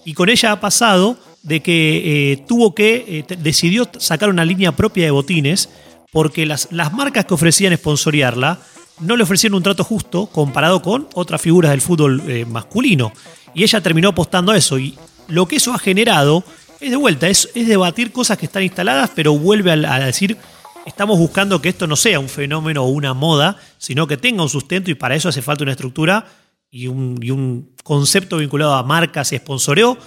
Y 0.05 0.13
con 0.13 0.29
ella 0.29 0.53
ha 0.53 0.59
pasado 0.59 1.17
de 1.43 1.61
que 1.61 2.31
eh, 2.31 2.37
tuvo 2.47 2.73
que, 2.73 3.25
eh, 3.29 3.35
decidió 3.37 3.89
sacar 3.97 4.29
una 4.29 4.45
línea 4.45 4.71
propia 4.71 5.05
de 5.05 5.11
botines, 5.11 5.69
porque 6.11 6.45
las, 6.45 6.67
las 6.71 6.93
marcas 6.93 7.25
que 7.25 7.33
ofrecían 7.33 7.75
sponsorearla 7.75 8.59
no 8.99 9.15
le 9.15 9.23
ofrecieron 9.23 9.57
un 9.57 9.63
trato 9.63 9.83
justo 9.83 10.27
comparado 10.27 10.81
con 10.81 11.07
otras 11.13 11.41
figuras 11.41 11.71
del 11.71 11.81
fútbol 11.81 12.21
eh, 12.27 12.45
masculino. 12.45 13.11
Y 13.53 13.63
ella 13.63 13.81
terminó 13.81 14.09
apostando 14.09 14.51
a 14.51 14.57
eso. 14.57 14.77
Y 14.79 14.97
lo 15.27 15.47
que 15.47 15.57
eso 15.57 15.73
ha 15.73 15.79
generado 15.79 16.43
es 16.79 16.89
de 16.91 16.97
vuelta, 16.97 17.27
es, 17.27 17.49
es 17.53 17.67
debatir 17.67 18.11
cosas 18.11 18.37
que 18.37 18.47
están 18.47 18.63
instaladas, 18.63 19.11
pero 19.15 19.37
vuelve 19.37 19.71
a, 19.71 19.99
decir 19.99 20.37
estamos 20.85 21.19
buscando 21.19 21.61
que 21.61 21.69
esto 21.69 21.85
no 21.85 21.95
sea 21.95 22.19
un 22.19 22.27
fenómeno 22.27 22.83
o 22.83 22.87
una 22.87 23.13
moda, 23.13 23.57
sino 23.77 24.07
que 24.07 24.17
tenga 24.17 24.41
un 24.41 24.49
sustento 24.49 24.89
y 24.89 24.95
para 24.95 25.15
eso 25.15 25.29
hace 25.29 25.43
falta 25.43 25.63
una 25.63 25.73
estructura 25.73 26.25
y 26.71 26.87
un, 26.87 27.69
concepto 27.83 28.37
vinculado 28.37 28.73
a 28.73 28.83
marcas 28.83 29.31
y 29.33 29.37
sponsoreo 29.37 29.97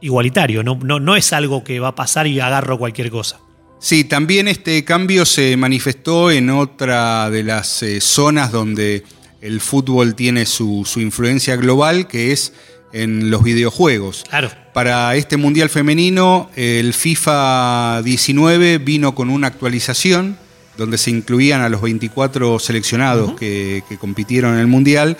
igualitario. 0.00 0.62
No, 0.64 0.76
no, 0.82 0.98
no 0.98 1.14
es 1.14 1.32
algo 1.32 1.62
que 1.62 1.78
va 1.78 1.88
a 1.88 1.94
pasar 1.94 2.26
y 2.26 2.40
agarro 2.40 2.78
cualquier 2.78 3.10
cosa. 3.10 3.38
Sí, 3.78 4.04
también 4.04 4.48
este 4.48 4.84
cambio 4.84 5.24
se 5.24 5.56
manifestó 5.56 6.30
en 6.30 6.50
otra 6.50 7.30
de 7.30 7.42
las 7.42 7.82
eh, 7.82 8.00
zonas 8.00 8.50
donde 8.50 9.04
el 9.40 9.60
fútbol 9.60 10.14
tiene 10.14 10.46
su, 10.46 10.84
su, 10.86 11.00
influencia 11.00 11.56
global, 11.56 12.08
que 12.08 12.32
es 12.32 12.52
en 12.92 13.30
los 13.30 13.42
videojuegos. 13.42 14.24
Claro. 14.28 14.50
Para 14.72 15.14
este 15.14 15.36
Mundial 15.36 15.68
Femenino, 15.68 16.50
el 16.56 16.94
FIFA 16.94 18.02
19 18.02 18.78
vino 18.78 19.14
con 19.14 19.30
una 19.30 19.48
actualización 19.48 20.38
donde 20.76 20.98
se 20.98 21.10
incluían 21.10 21.60
a 21.62 21.68
los 21.68 21.80
24 21.82 22.58
seleccionados 22.58 23.34
que, 23.34 23.82
que 23.88 23.96
compitieron 23.98 24.54
en 24.54 24.60
el 24.60 24.66
Mundial 24.66 25.16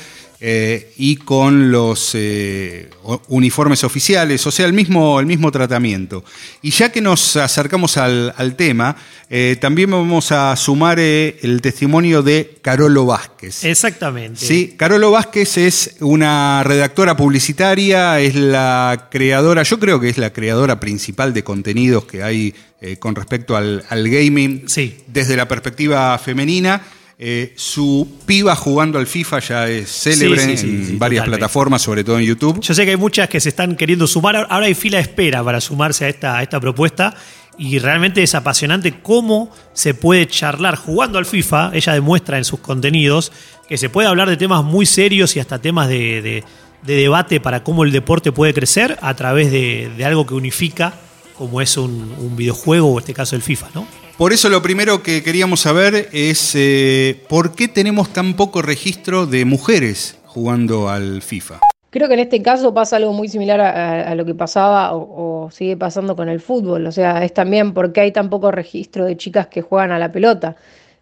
eh, 0.49 0.93
y 0.97 1.17
con 1.17 1.73
los 1.73 2.13
eh, 2.15 2.89
uniformes 3.27 3.83
oficiales, 3.83 4.47
o 4.47 4.53
sea, 4.53 4.67
el 4.67 4.73
mismo, 4.73 5.19
el 5.19 5.27
mismo 5.27 5.51
tratamiento. 5.51 6.23
Y 6.63 6.71
ya 6.71 6.93
que 6.93 7.01
nos 7.01 7.35
acercamos 7.35 7.97
al, 7.97 8.55
tema, 8.57 8.97
eh, 9.29 9.57
también 9.61 9.91
vamos 9.91 10.31
a 10.31 10.55
sumar 10.55 11.01
el 11.01 11.61
testimonio 11.61 12.23
de 12.23 12.59
Carolo 12.63 13.07
Vázquez. 13.07 13.65
Exactamente. 13.65 14.47
Sí, 14.47 14.75
Carolo 14.77 15.11
Vázquez 15.11 15.59
es 15.59 15.97
una 15.99 16.63
redactora 16.63 17.17
publicitaria, 17.17 18.21
es 18.21 18.37
la 18.37 19.09
creadora, 19.11 19.65
yo 19.65 19.81
creo 19.81 19.99
que 19.99 20.11
es 20.11 20.17
la 20.17 20.33
creadora 20.33 20.79
principal 20.79 21.35
de 21.35 21.43
contenidos 21.43 22.05
que 22.05 22.23
hay 22.23 22.55
con 23.01 23.17
respecto 23.17 23.57
al, 23.57 23.85
al 23.89 24.09
gaming 24.09 24.69
sí. 24.69 24.97
desde 25.09 25.35
la 25.35 25.49
perspectiva 25.49 26.17
femenina. 26.19 26.83
Eh, 27.19 27.55
su 27.57 28.07
piba 28.27 28.55
jugando 28.55 28.99
al 28.99 29.07
FIFA 29.07 29.39
ya 29.39 29.69
es 29.69 29.91
célebre 29.91 30.53
en 30.53 30.99
varias 30.99 31.25
plataformas, 31.25 31.81
sobre 31.81 32.05
todo 32.05 32.19
en 32.19 32.27
YouTube. 32.27 32.61
Yo 32.61 32.75
sé 32.75 32.85
que 32.85 32.91
hay 32.91 32.97
muchas 32.99 33.31
que 33.31 33.41
se 33.41 33.49
están 33.49 33.75
queriendo 33.75 34.07
sumar. 34.07 34.37
Ahora 34.51 34.67
hay 34.67 34.75
fila 34.75 34.99
de 34.99 35.03
espera 35.03 35.43
para 35.43 35.63
sumarse 35.63 36.05
a 36.05 36.09
esta, 36.09 36.37
a 36.37 36.43
esta 36.43 36.61
propuesta. 36.61 37.15
Y 37.59 37.79
realmente 37.79 38.23
es 38.23 38.35
apasionante 38.35 39.01
cómo 39.01 39.51
se 39.73 39.95
puede 39.95 40.27
charlar 40.27 40.77
jugando 40.77 41.17
al 41.17 41.25
FIFA. 41.25 41.71
Ella 41.73 41.95
demuestra 41.95 42.37
en 42.37 42.45
sus 42.45 42.61
contenidos 42.61 43.33
que 43.67 43.79
se 43.79 43.89
puede 43.89 44.09
hablar 44.09 44.29
de 44.29 44.37
temas 44.37 44.63
muy 44.63 44.85
serios 44.85 45.37
y 45.37 45.41
hasta 45.41 45.59
temas 45.59 45.89
de, 45.89 46.45
debate 46.83 47.41
para 47.41 47.65
cómo 47.65 47.85
el 47.85 47.93
deporte 47.93 48.31
puede 48.31 48.53
crecer 48.53 48.99
a 49.01 49.15
través 49.15 49.51
de, 49.51 49.91
algo 50.05 50.27
que 50.27 50.35
unifica, 50.35 50.93
como 51.39 51.63
es 51.63 51.79
un, 51.79 52.15
un 52.19 52.37
videojuego 52.37 52.89
o 52.89 52.99
en 52.99 52.99
este 52.99 53.15
caso 53.15 53.37
el 53.37 53.43
FIFA, 53.43 53.69
¿no? 53.75 54.06
Por 54.19 54.33
eso 54.33 54.49
lo 54.49 54.63
primero 54.63 55.03
que 55.03 55.23
queríamos 55.23 55.61
saber 55.61 56.09
es 56.11 56.55
eh, 56.55 57.23
por 57.29 57.55
qué 57.55 57.69
tenemos 57.69 58.15
tan 58.15 58.35
poco 58.35 58.63
registro 58.63 59.27
de 59.27 59.45
mujeres 59.45 60.19
jugando 60.25 60.89
al 60.89 61.21
FIFA. 61.21 61.61
Creo 61.91 62.09
que 62.09 62.15
en 62.15 62.21
este 62.21 62.41
caso 62.41 62.73
pasa 62.73 62.97
algo 62.97 63.13
muy 63.13 63.29
similar 63.29 63.61
a, 63.61 64.15
lo 64.15 64.25
que 64.25 64.35
pasaba 64.35 64.95
o, 64.95 65.51
sigue 65.51 65.77
pasando 65.77 66.17
con 66.17 66.31
el 66.31 66.41
fútbol. 66.41 66.87
O 66.87 66.93
sea, 66.93 67.23
es 67.25 67.35
también 67.35 67.75
porque 67.75 68.01
hay 68.01 68.11
tan 68.11 68.31
poco 68.31 68.51
registro 68.51 69.05
de 69.05 69.19
chicas 69.19 69.49
que 69.49 69.61
juegan 69.61 69.93
a 69.93 69.99
la 69.99 70.11
pelota. 70.11 70.57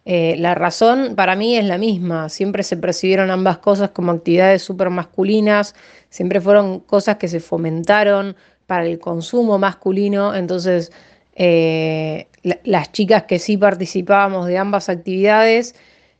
Eh, 0.04 0.34
la 0.38 0.56
razón 0.56 1.14
para 1.14 1.36
mí 1.36 1.56
es 1.56 1.64
la 1.66 1.78
misma. 1.78 2.28
Siempre 2.28 2.64
se 2.64 2.76
percibieron 2.76 3.30
ambas 3.30 3.58
cosas 3.58 3.90
como 3.90 4.10
actividades 4.10 4.62
súper 4.62 4.90
masculinas. 4.90 5.76
Siempre 6.10 6.40
fueron 6.40 6.80
cosas 6.80 7.16
que 7.16 7.28
se 7.28 7.38
fomentaron 7.38 8.34
para 8.66 8.84
el 8.86 8.98
consumo 8.98 9.56
masculino. 9.56 10.34
Entonces, 10.34 10.90
eh, 11.36 12.26
las 12.44 12.92
chicas 12.92 13.24
que 13.24 13.38
sí 13.38 13.56
participábamos 13.56 14.46
de 14.46 14.58
ambas 14.58 14.88
actividades 14.88 15.74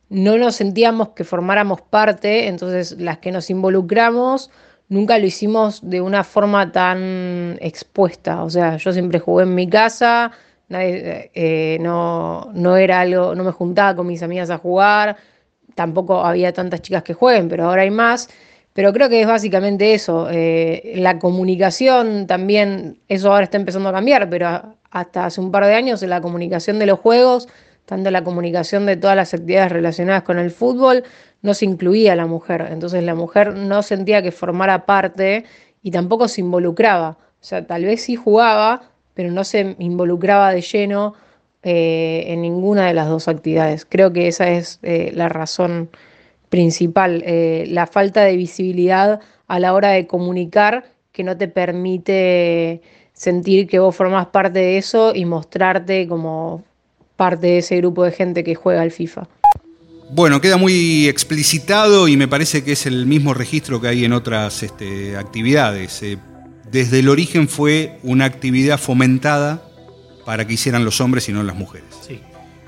no 0.09 0.37
nos 0.37 0.55
sentíamos 0.55 1.09
que 1.09 1.23
formáramos 1.23 1.81
parte, 1.81 2.47
entonces 2.47 2.99
las 2.99 3.19
que 3.19 3.31
nos 3.31 3.49
involucramos 3.49 4.51
nunca 4.89 5.17
lo 5.17 5.25
hicimos 5.25 5.87
de 5.87 6.01
una 6.01 6.23
forma 6.23 6.71
tan 6.71 7.57
expuesta. 7.61 8.43
O 8.43 8.49
sea, 8.49 8.77
yo 8.77 8.93
siempre 8.93 9.19
jugué 9.19 9.43
en 9.43 9.55
mi 9.55 9.67
casa, 9.67 10.31
eh, 10.69 11.77
no, 11.81 12.51
no 12.53 12.77
era 12.77 13.01
algo, 13.01 13.35
no 13.35 13.43
me 13.43 13.51
juntaba 13.51 13.95
con 13.95 14.07
mis 14.07 14.21
amigas 14.23 14.49
a 14.49 14.57
jugar, 14.57 15.17
tampoco 15.75 16.23
había 16.23 16.53
tantas 16.53 16.81
chicas 16.81 17.03
que 17.03 17.13
jueguen, 17.13 17.49
pero 17.49 17.65
ahora 17.65 17.83
hay 17.83 17.91
más. 17.91 18.29
Pero 18.73 18.91
creo 18.91 19.07
que 19.07 19.21
es 19.21 19.27
básicamente 19.27 19.93
eso. 19.93 20.27
Eh, 20.29 20.95
la 20.97 21.17
comunicación 21.17 22.27
también, 22.27 22.99
eso 23.07 23.31
ahora 23.31 23.45
está 23.45 23.57
empezando 23.57 23.87
a 23.89 23.93
cambiar, 23.93 24.29
pero 24.29 24.75
hasta 24.95 25.25
hace 25.25 25.41
un 25.41 25.51
par 25.51 25.65
de 25.65 25.75
años 25.75 26.01
en 26.03 26.09
la 26.09 26.21
comunicación 26.21 26.79
de 26.79 26.85
los 26.85 26.99
juegos, 26.99 27.49
tanto 27.85 28.09
la 28.11 28.23
comunicación 28.23 28.85
de 28.85 28.95
todas 28.95 29.17
las 29.17 29.33
actividades 29.33 29.73
relacionadas 29.73 30.23
con 30.23 30.39
el 30.39 30.51
fútbol, 30.51 31.03
no 31.41 31.53
se 31.53 31.65
incluía 31.65 32.13
a 32.13 32.15
la 32.15 32.27
mujer. 32.27 32.69
Entonces 32.71 33.03
la 33.03 33.13
mujer 33.13 33.55
no 33.55 33.83
sentía 33.83 34.21
que 34.21 34.31
formara 34.31 34.85
parte 34.85 35.43
y 35.83 35.91
tampoco 35.91 36.29
se 36.29 36.39
involucraba. 36.39 37.17
O 37.19 37.43
sea, 37.43 37.67
tal 37.67 37.83
vez 37.83 38.03
sí 38.03 38.15
jugaba, 38.15 38.83
pero 39.13 39.31
no 39.31 39.43
se 39.43 39.75
involucraba 39.79 40.53
de 40.53 40.61
lleno 40.61 41.13
eh, 41.61 42.23
en 42.27 42.41
ninguna 42.41 42.87
de 42.87 42.93
las 42.93 43.09
dos 43.09 43.27
actividades. 43.27 43.83
Creo 43.83 44.13
que 44.13 44.29
esa 44.29 44.49
es 44.49 44.79
eh, 44.81 45.11
la 45.13 45.27
razón 45.27 45.89
principal, 46.47 47.21
eh, 47.25 47.65
la 47.67 47.85
falta 47.85 48.23
de 48.23 48.37
visibilidad 48.37 49.19
a 49.47 49.59
la 49.59 49.73
hora 49.73 49.89
de 49.89 50.07
comunicar 50.07 50.85
que 51.11 51.25
no 51.25 51.35
te 51.35 51.49
permite 51.49 52.81
sentir 53.15 53.67
que 53.67 53.79
vos 53.79 53.95
formás 53.95 54.27
parte 54.27 54.59
de 54.59 54.77
eso 54.77 55.15
y 55.15 55.25
mostrarte 55.25 56.07
como 56.07 56.63
parte 57.15 57.47
de 57.47 57.57
ese 57.59 57.77
grupo 57.77 58.03
de 58.03 58.11
gente 58.11 58.43
que 58.43 58.53
juega 58.53 58.81
al 58.81 58.91
FIFA. 58.91 59.27
Bueno, 60.11 60.39
queda 60.39 60.57
muy 60.57 61.07
explicitado 61.07 62.07
y 62.07 62.15
me 62.15 62.27
parece 62.27 62.63
que 62.63 62.73
es 62.73 62.85
el 62.85 63.05
mismo 63.07 63.33
registro 63.33 63.81
que 63.81 63.87
hay 63.87 64.05
en 64.05 64.13
otras 64.13 64.61
este, 64.61 65.17
actividades. 65.17 66.03
Eh, 66.03 66.17
desde 66.71 66.99
el 66.99 67.09
origen 67.09 67.47
fue 67.47 67.97
una 68.03 68.25
actividad 68.25 68.77
fomentada 68.77 69.63
para 70.25 70.45
que 70.45 70.53
hicieran 70.53 70.85
los 70.85 71.01
hombres 71.01 71.27
y 71.29 71.33
no 71.33 71.41
las 71.41 71.55
mujeres. 71.55 71.87
Sí. 72.05 72.19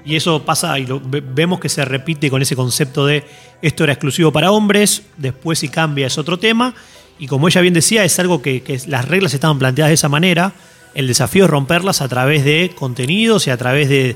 Y 0.05 0.15
eso 0.15 0.45
pasa 0.45 0.79
y 0.79 0.85
lo, 0.85 1.01
vemos 1.01 1.59
que 1.59 1.67
se 1.67 1.83
repite 1.83 2.29
con 2.29 2.41
ese 2.41 2.55
concepto 2.55 3.05
de 3.05 3.25
esto 3.61 3.83
era 3.83 3.93
exclusivo 3.93 4.31
para 4.31 4.51
hombres, 4.51 5.03
después 5.17 5.59
si 5.59 5.67
cambia 5.67 6.07
es 6.07 6.17
otro 6.17 6.39
tema. 6.39 6.73
Y 7.19 7.27
como 7.27 7.47
ella 7.47 7.61
bien 7.61 7.73
decía, 7.73 8.03
es 8.03 8.19
algo 8.19 8.41
que, 8.41 8.79
las 8.87 9.07
reglas 9.07 9.33
estaban 9.33 9.59
planteadas 9.59 9.89
de 9.89 9.95
esa 9.95 10.09
manera. 10.09 10.53
El 10.93 11.07
desafío 11.07 11.45
es 11.45 11.49
romperlas 11.49 12.01
a 12.01 12.07
través 12.07 12.43
de 12.43 12.71
contenidos 12.75 13.47
y 13.47 13.49
a 13.49 13.57
través 13.57 13.89
de, 13.89 14.15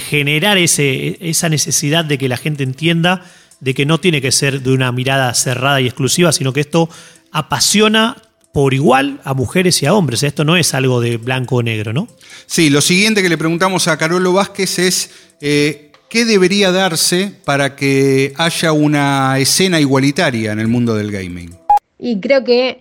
generar 0.00 0.58
ese, 0.58 1.16
esa 1.20 1.48
necesidad 1.48 2.04
de 2.04 2.18
que 2.18 2.28
la 2.28 2.36
gente 2.36 2.62
entienda 2.62 3.24
de 3.60 3.74
que 3.74 3.86
no 3.86 3.98
tiene 3.98 4.20
que 4.20 4.32
ser 4.32 4.62
de 4.62 4.70
una 4.70 4.92
mirada 4.92 5.32
cerrada 5.34 5.80
y 5.80 5.86
exclusiva, 5.86 6.32
sino 6.32 6.52
que 6.52 6.60
esto 6.60 6.88
apasiona 7.32 8.16
por 8.52 8.74
igual 8.74 9.20
a 9.24 9.34
mujeres 9.34 9.82
y 9.82 9.86
a 9.86 9.94
hombres. 9.94 10.22
Esto 10.22 10.44
no 10.44 10.56
es 10.56 10.74
algo 10.74 11.00
de 11.00 11.16
blanco 11.16 11.56
o 11.56 11.62
negro, 11.62 11.92
¿no? 11.92 12.08
Sí, 12.46 12.70
lo 12.70 12.80
siguiente 12.80 13.22
que 13.22 13.28
le 13.28 13.38
preguntamos 13.38 13.88
a 13.88 13.96
Carolo 13.96 14.32
Vázquez 14.32 14.78
es 14.78 15.10
eh, 15.40 15.88
¿qué 16.08 16.24
debería 16.24 16.72
darse 16.72 17.32
para 17.44 17.76
que 17.76 18.32
haya 18.36 18.72
una 18.72 19.38
escena 19.38 19.80
igualitaria 19.80 20.52
en 20.52 20.60
el 20.60 20.68
mundo 20.68 20.94
del 20.94 21.10
gaming? 21.10 21.54
Y 21.98 22.20
creo 22.20 22.44
que 22.44 22.80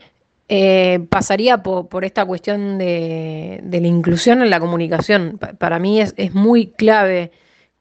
eh, 0.49 0.99
pasaría 1.09 1.61
por, 1.61 2.05
esta 2.05 2.25
cuestión 2.25 2.77
de, 2.77 3.61
la 3.69 3.87
inclusión 3.87 4.41
en 4.41 4.49
la 4.49 4.59
comunicación. 4.59 5.37
para 5.57 5.79
mí 5.79 5.99
es, 5.99 6.15
muy 6.33 6.67
clave 6.67 7.31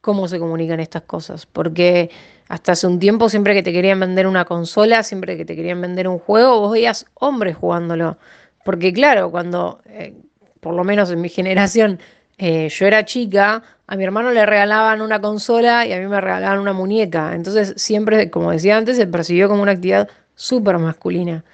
cómo 0.01 0.27
se 0.29 0.39
comunican 0.39 0.81
estas 0.81 1.03
cosas, 1.03 1.47
porque 1.47 2.11
hasta 2.49 2.73
hace 2.73 2.87
un 2.87 2.99
tiempo 2.99 3.29
siempre 3.29 3.55
que 3.55 3.63
te 3.63 3.73
querían 3.73 4.01
vender 4.01 4.27
una 4.27 4.45
consola, 4.45 5.03
siempre 5.03 5.37
que 5.37 5.45
te 5.45 5.55
querían 5.57 5.81
vender 5.81 6.09
un 6.09 6.19
juego, 6.19 6.61
vos 6.61 6.73
veías 6.73 7.07
hombres 7.15 7.57
jugándolo. 7.57 8.19
Porque 8.65 8.93
claro, 8.93 9.31
cuando, 9.31 9.81
eh, 9.87 10.15
por 10.61 10.75
lo 10.75 10.85
menos 10.85 11.11
en 11.11 11.21
mi 11.21 11.29
generación, 11.39 12.01
eh, 12.39 12.69
yo 12.69 12.87
era 12.87 13.05
chica, 13.05 13.63
a 13.87 13.97
mi 13.97 14.05
hermano 14.05 14.33
le 14.33 14.45
regalaban 14.45 15.01
una 15.01 15.21
consola 15.21 15.87
y 15.87 15.93
a 15.93 15.99
mí 16.01 16.07
me 16.07 16.21
regalaban 16.21 16.59
una 16.59 16.73
muñeca. 16.73 17.35
Entonces 17.35 17.75
siempre, 17.77 18.31
como 18.31 18.51
decía 18.51 18.77
antes, 18.77 18.97
se 18.97 19.07
percibió 19.07 19.49
como 19.49 19.63
una 19.63 19.73
actividad 19.73 20.09
súper 20.37 20.79
masculina. 20.79 21.45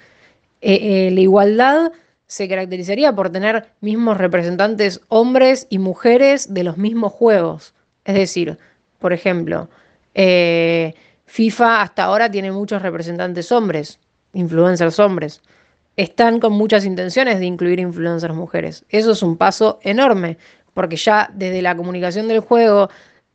Eh, 0.61 1.07
eh, 1.07 1.11
la 1.11 1.19
igualdad 1.19 1.91
se 2.27 2.47
caracterizaría 2.47 3.13
por 3.13 3.31
tener 3.31 3.69
mismos 3.81 4.17
representantes 4.17 5.01
hombres 5.07 5.67
y 5.69 5.79
mujeres 5.79 6.53
de 6.53 6.63
los 6.63 6.77
mismos 6.77 7.11
juegos. 7.11 7.73
Es 8.05 8.15
decir, 8.15 8.57
por 8.99 9.13
ejemplo, 9.13 9.69
eh, 10.13 10.93
FIFA 11.25 11.81
hasta 11.81 12.03
ahora 12.03 12.29
tiene 12.29 12.51
muchos 12.51 12.81
representantes 12.81 13.51
hombres, 13.51 13.99
influencers 14.33 14.99
hombres. 14.99 15.41
Están 15.95 16.39
con 16.39 16.53
muchas 16.53 16.85
intenciones 16.85 17.39
de 17.39 17.45
incluir 17.45 17.79
influencers 17.79 18.33
mujeres. 18.33 18.85
Eso 18.89 19.11
es 19.11 19.21
un 19.21 19.37
paso 19.37 19.79
enorme, 19.83 20.37
porque 20.73 20.95
ya 20.95 21.29
desde 21.33 21.61
la 21.61 21.75
comunicación 21.75 22.27
del 22.27 22.39
juego 22.39 22.89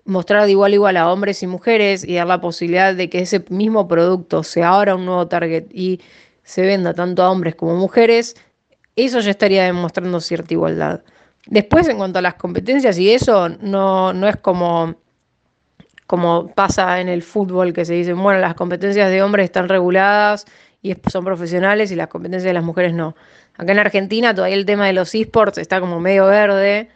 mostrar 0.09 0.47
de 0.47 0.53
igual 0.53 0.73
a 0.73 0.75
igual 0.75 0.97
a 0.97 1.13
hombres 1.13 1.43
y 1.43 1.47
mujeres 1.47 2.03
y 2.03 2.15
dar 2.15 2.27
la 2.27 2.41
posibilidad 2.41 2.95
de 2.95 3.11
que 3.11 3.21
ese 3.21 3.45
mismo 3.51 3.87
producto 3.87 4.43
sea 4.43 4.69
ahora 4.71 4.95
un 4.95 5.05
nuevo 5.05 5.29
target 5.29 5.67
y 5.71 6.01
se 6.43 6.63
venda 6.63 6.95
tanto 6.95 7.23
a 7.23 7.31
hombres 7.31 7.55
como 7.55 7.73
a 7.73 7.75
mujeres, 7.75 8.35
eso 8.97 9.21
ya 9.21 9.31
estaría 9.31 9.65
demostrando 9.65 10.19
cierta 10.21 10.55
igualdad. 10.55 11.03
Después, 11.47 11.89
en 11.89 11.99
cuanto 11.99 12.19
a 12.19 12.23
las 12.23 12.35
competencias 12.35 12.99
y 12.99 13.13
eso, 13.13 13.51
no, 13.51 14.15
no 14.15 14.29
es 14.29 14.37
como, 14.37 14.95
como 16.07 16.49
pasa 16.55 17.01
en 17.01 17.09
el 17.11 17.23
fútbol, 17.23 17.75
que 17.75 17.85
se 17.85 17.93
dice, 17.93 18.15
bueno, 18.15 18.41
las 18.41 18.55
competencias 18.55 19.11
de 19.11 19.23
hombres 19.23 19.45
están 19.45 19.69
reguladas 19.69 20.47
y 20.81 20.97
son 21.11 21.25
profesionales 21.25 21.93
y 21.93 21.97
las 21.97 22.09
competencias 22.09 22.49
de 22.49 22.55
las 22.55 22.65
mujeres 22.65 22.95
no. 22.95 23.15
Acá 23.59 23.73
en 23.73 23.79
Argentina 23.79 24.35
todavía 24.35 24.57
el 24.57 24.65
tema 24.65 24.87
de 24.87 24.95
los 24.95 25.15
esports 25.15 25.59
está 25.59 25.81
como 25.81 26.01
medio 26.01 26.27
verde, 26.27 26.89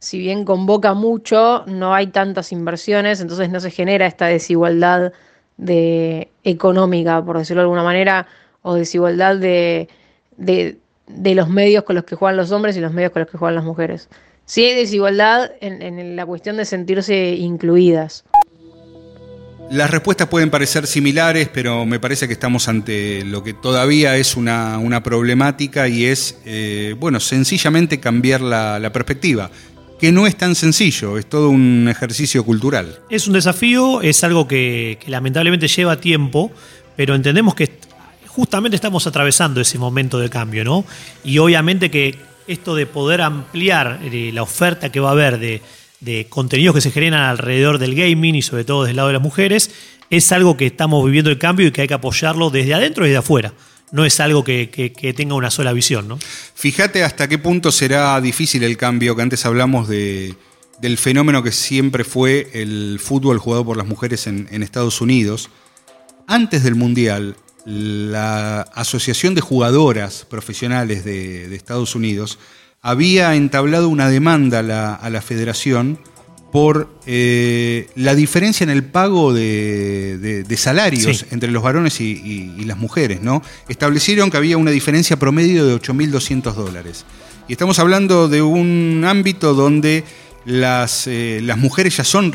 si 0.00 0.18
bien 0.18 0.44
convoca 0.46 0.94
mucho, 0.94 1.62
no 1.66 1.94
hay 1.94 2.06
tantas 2.06 2.52
inversiones, 2.52 3.20
entonces 3.20 3.50
no 3.50 3.60
se 3.60 3.70
genera 3.70 4.06
esta 4.06 4.26
desigualdad 4.26 5.12
de 5.58 6.30
económica, 6.42 7.22
por 7.22 7.36
decirlo 7.36 7.60
de 7.60 7.64
alguna 7.64 7.84
manera, 7.84 8.26
o 8.62 8.74
desigualdad 8.74 9.36
de, 9.36 9.88
de, 10.38 11.34
los 11.34 11.50
medios 11.50 11.84
con 11.84 11.96
los 11.96 12.04
que 12.04 12.16
juegan 12.16 12.38
los 12.38 12.50
hombres 12.50 12.76
y 12.78 12.80
los 12.80 12.94
medios 12.94 13.12
con 13.12 13.20
los 13.20 13.30
que 13.30 13.36
juegan 13.36 13.54
las 13.54 13.64
mujeres. 13.64 14.08
Sí 14.46 14.64
hay 14.64 14.74
desigualdad 14.74 15.50
en, 15.60 15.82
en 15.82 16.16
la 16.16 16.24
cuestión 16.24 16.56
de 16.56 16.64
sentirse 16.64 17.34
incluidas. 17.36 18.24
Las 19.70 19.88
respuestas 19.88 20.26
pueden 20.26 20.50
parecer 20.50 20.88
similares, 20.88 21.48
pero 21.48 21.86
me 21.86 22.00
parece 22.00 22.26
que 22.26 22.32
estamos 22.32 22.66
ante 22.66 23.24
lo 23.24 23.44
que 23.44 23.54
todavía 23.54 24.16
es 24.16 24.36
una, 24.36 25.00
problemática 25.04 25.86
y 25.86 26.06
es, 26.06 26.38
eh, 26.44 26.96
bueno, 26.98 27.20
sencillamente 27.20 28.00
cambiar 28.00 28.40
la, 28.40 28.90
perspectiva, 28.92 29.48
que 30.00 30.12
no 30.12 30.26
es 30.26 30.36
tan 30.36 30.54
sencillo, 30.54 31.18
es 31.18 31.26
todo 31.26 31.50
un 31.50 31.88
ejercicio 31.88 32.44
cultural. 32.44 33.00
Es 33.10 33.26
un 33.26 33.34
desafío, 33.34 34.00
es 34.00 34.24
algo 34.24 34.48
que, 34.48 34.98
lamentablemente 35.06 35.68
lleva 35.68 36.00
tiempo, 36.00 36.50
pero 36.96 37.14
entendemos 37.14 37.54
que 37.54 37.70
justamente 38.26 38.76
estamos 38.76 39.06
atravesando 39.06 39.60
ese 39.60 39.78
momento 39.78 40.18
de 40.18 40.30
cambio, 40.30 40.64
¿no? 40.64 40.84
Y 41.22 41.38
obviamente 41.38 41.90
que 41.90 42.18
esto 42.46 42.74
de 42.74 42.86
poder 42.86 43.20
ampliar 43.20 44.00
eh, 44.02 44.30
la 44.32 44.42
oferta 44.42 44.90
que 44.90 45.00
va 45.00 45.10
a 45.10 45.12
haber 45.12 45.38
de 45.38 45.62
de 46.00 46.26
contenidos 46.28 46.74
que 46.74 46.80
se 46.80 46.90
generan 46.90 47.22
alrededor 47.22 47.78
del 47.78 47.94
gaming 47.94 48.34
y 48.34 48.42
sobre 48.42 48.64
todo 48.64 48.82
desde 48.82 48.92
el 48.92 48.96
lado 48.96 49.08
de 49.08 49.14
las 49.14 49.22
mujeres, 49.22 49.70
es 50.08 50.32
algo 50.32 50.56
que 50.56 50.66
estamos 50.66 51.04
viviendo 51.04 51.30
el 51.30 51.38
cambio 51.38 51.66
y 51.66 51.70
que 51.70 51.82
hay 51.82 51.88
que 51.88 51.94
apoyarlo 51.94 52.50
desde 52.50 52.74
adentro 52.74 53.04
y 53.04 53.10
desde 53.10 53.18
afuera. 53.18 53.52
No 53.92 54.04
es 54.04 54.20
algo 54.20 54.44
que, 54.44 55.14
tenga 55.16 55.34
una 55.34 55.50
sola 55.50 55.72
visión. 55.72 56.08
¿no? 56.08 56.18
Fíjate 56.54 57.02
hasta 57.04 57.28
qué 57.28 57.38
punto 57.38 57.72
será 57.72 58.20
difícil 58.20 58.62
el 58.62 58.76
cambio, 58.76 59.16
que 59.16 59.22
antes 59.22 59.44
hablamos 59.46 59.88
de, 59.88 60.34
del 60.80 60.96
fenómeno 60.96 61.42
que 61.42 61.52
siempre 61.52 62.04
fue 62.04 62.50
el 62.52 63.00
fútbol 63.02 63.38
jugado 63.38 63.64
por 63.64 63.76
las 63.76 63.86
mujeres 63.86 64.26
en, 64.26 64.62
Estados 64.62 65.00
Unidos. 65.00 65.50
Antes 66.26 66.62
del 66.62 66.76
Mundial, 66.76 67.36
la 67.64 68.60
Asociación 68.60 69.34
de 69.34 69.40
Jugadoras 69.40 70.26
Profesionales 70.28 71.04
de 71.04 71.54
Estados 71.54 71.94
Unidos 71.94 72.38
había 72.82 73.34
entablado 73.34 73.88
una 73.88 74.08
demanda 74.08 74.60
a 74.60 75.10
la, 75.10 75.22
federación 75.22 75.98
por 76.52 76.90
eh, 77.06 77.88
la 77.94 78.14
diferencia 78.14 78.64
en 78.64 78.70
el 78.70 78.84
pago 78.84 79.32
de, 79.32 80.44
salarios 80.56 81.26
entre 81.30 81.50
los 81.50 81.62
varones 81.62 82.00
y, 82.00 82.64
las 82.64 82.78
mujeres. 82.78 83.22
¿no? 83.22 83.42
Establecieron 83.68 84.30
que 84.30 84.36
había 84.36 84.56
una 84.56 84.70
diferencia 84.70 85.18
promedio 85.18 85.66
de 85.66 85.74
8.200 85.74 86.54
dólares. 86.54 87.04
Y 87.48 87.52
estamos 87.52 87.78
hablando 87.78 88.28
de 88.28 88.42
un 88.42 89.04
ámbito 89.06 89.54
donde 89.54 90.04
las, 90.44 91.06
eh, 91.06 91.40
las 91.42 91.58
mujeres 91.58 91.96
ya 91.96 92.04
son 92.04 92.34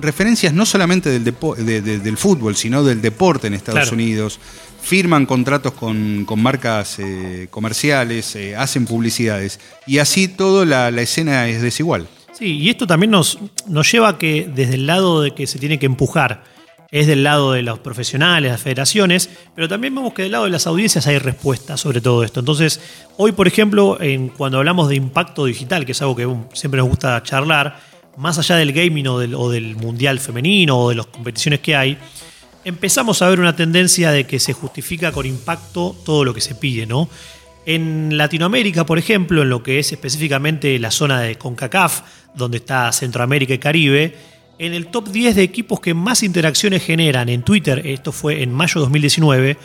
referencias 0.00 0.52
no 0.52 0.64
solamente 0.64 1.10
del, 1.10 1.24
del 1.24 2.16
fútbol, 2.16 2.56
sino 2.56 2.84
del 2.84 3.00
deporte 3.00 3.48
en 3.48 3.54
Estados 3.54 3.90
Unidos 3.92 4.38
firman 4.80 5.26
contratos 5.26 5.72
con, 5.74 6.24
marcas 6.36 6.98
eh, 6.98 7.48
comerciales, 7.50 8.36
hacen 8.56 8.86
publicidades 8.86 9.58
y 9.86 9.98
así 9.98 10.28
toda 10.28 10.64
la, 10.64 11.02
escena 11.02 11.48
es 11.48 11.60
desigual. 11.60 12.08
Sí, 12.38 12.58
y 12.58 12.70
esto 12.70 12.86
también 12.86 13.10
nos, 13.10 13.36
nos 13.66 13.90
lleva 13.90 14.10
a 14.10 14.18
que 14.18 14.48
desde 14.54 14.74
el 14.74 14.86
lado 14.86 15.22
de 15.22 15.32
que 15.32 15.48
se 15.48 15.58
tiene 15.58 15.80
que 15.80 15.86
empujar 15.86 16.44
es 16.92 17.08
del 17.08 17.24
lado 17.24 17.50
de 17.50 17.62
los 17.62 17.80
profesionales, 17.80 18.52
las 18.52 18.62
federaciones, 18.62 19.28
pero 19.56 19.68
también 19.68 19.92
vemos 19.92 20.14
que 20.14 20.22
del 20.22 20.30
lado 20.30 20.44
de 20.44 20.50
las 20.50 20.68
audiencias 20.68 21.08
hay 21.08 21.18
respuesta 21.18 21.76
sobre 21.76 22.00
todo 22.00 22.22
esto. 22.22 22.38
Entonces, 22.38 22.80
hoy, 23.16 23.32
por 23.32 23.48
ejemplo, 23.48 24.00
en, 24.00 24.28
cuando 24.28 24.58
hablamos 24.58 24.88
de 24.88 24.94
impacto 24.94 25.46
digital, 25.46 25.84
que 25.84 25.90
es 25.90 26.00
algo 26.00 26.14
que 26.14 26.32
siempre 26.52 26.78
nos 26.78 26.88
gusta 26.88 27.20
charlar, 27.24 27.80
más 28.16 28.38
allá 28.38 28.54
del 28.54 28.72
gaming 28.72 29.08
o 29.08 29.18
del, 29.18 29.34
o 29.34 29.50
del 29.50 29.74
mundial 29.74 30.20
femenino 30.20 30.78
o 30.78 30.90
de 30.90 30.94
las 30.94 31.06
competiciones 31.06 31.58
que 31.58 31.74
hay, 31.74 31.98
empezamos 32.64 33.20
a 33.20 33.28
ver 33.28 33.40
una 33.40 33.56
tendencia 33.56 34.12
de 34.12 34.28
que 34.28 34.38
se 34.38 34.52
justifica 34.52 35.10
con 35.10 35.26
impacto 35.26 35.96
todo 36.04 36.24
lo 36.24 36.32
que 36.32 36.40
se 36.40 36.54
pide, 36.54 36.86
¿no? 36.86 37.08
En 37.66 38.16
Latinoamérica, 38.16 38.86
por 38.86 38.96
ejemplo, 38.96 39.42
en 39.42 39.50
lo 39.50 39.62
que 39.62 39.78
es 39.78 39.92
específicamente 39.92 40.78
la 40.78 40.90
zona 40.90 41.20
de 41.20 41.36
CONCACAF, 41.36 42.00
donde 42.34 42.58
está 42.58 42.92
Centroamérica 42.92 43.54
y 43.54 43.58
Caribe, 43.58 44.14
en 44.58 44.74
el 44.74 44.88
top 44.88 45.08
10 45.08 45.36
de 45.36 45.42
equipos 45.42 45.80
que 45.80 45.94
más 45.94 46.22
interacciones 46.22 46.82
generan 46.82 47.28
en 47.28 47.42
Twitter, 47.42 47.86
esto 47.86 48.10
fue 48.12 48.42
en 48.42 48.52
mayo 48.52 48.74
de 48.74 48.80
2019, 48.80 49.56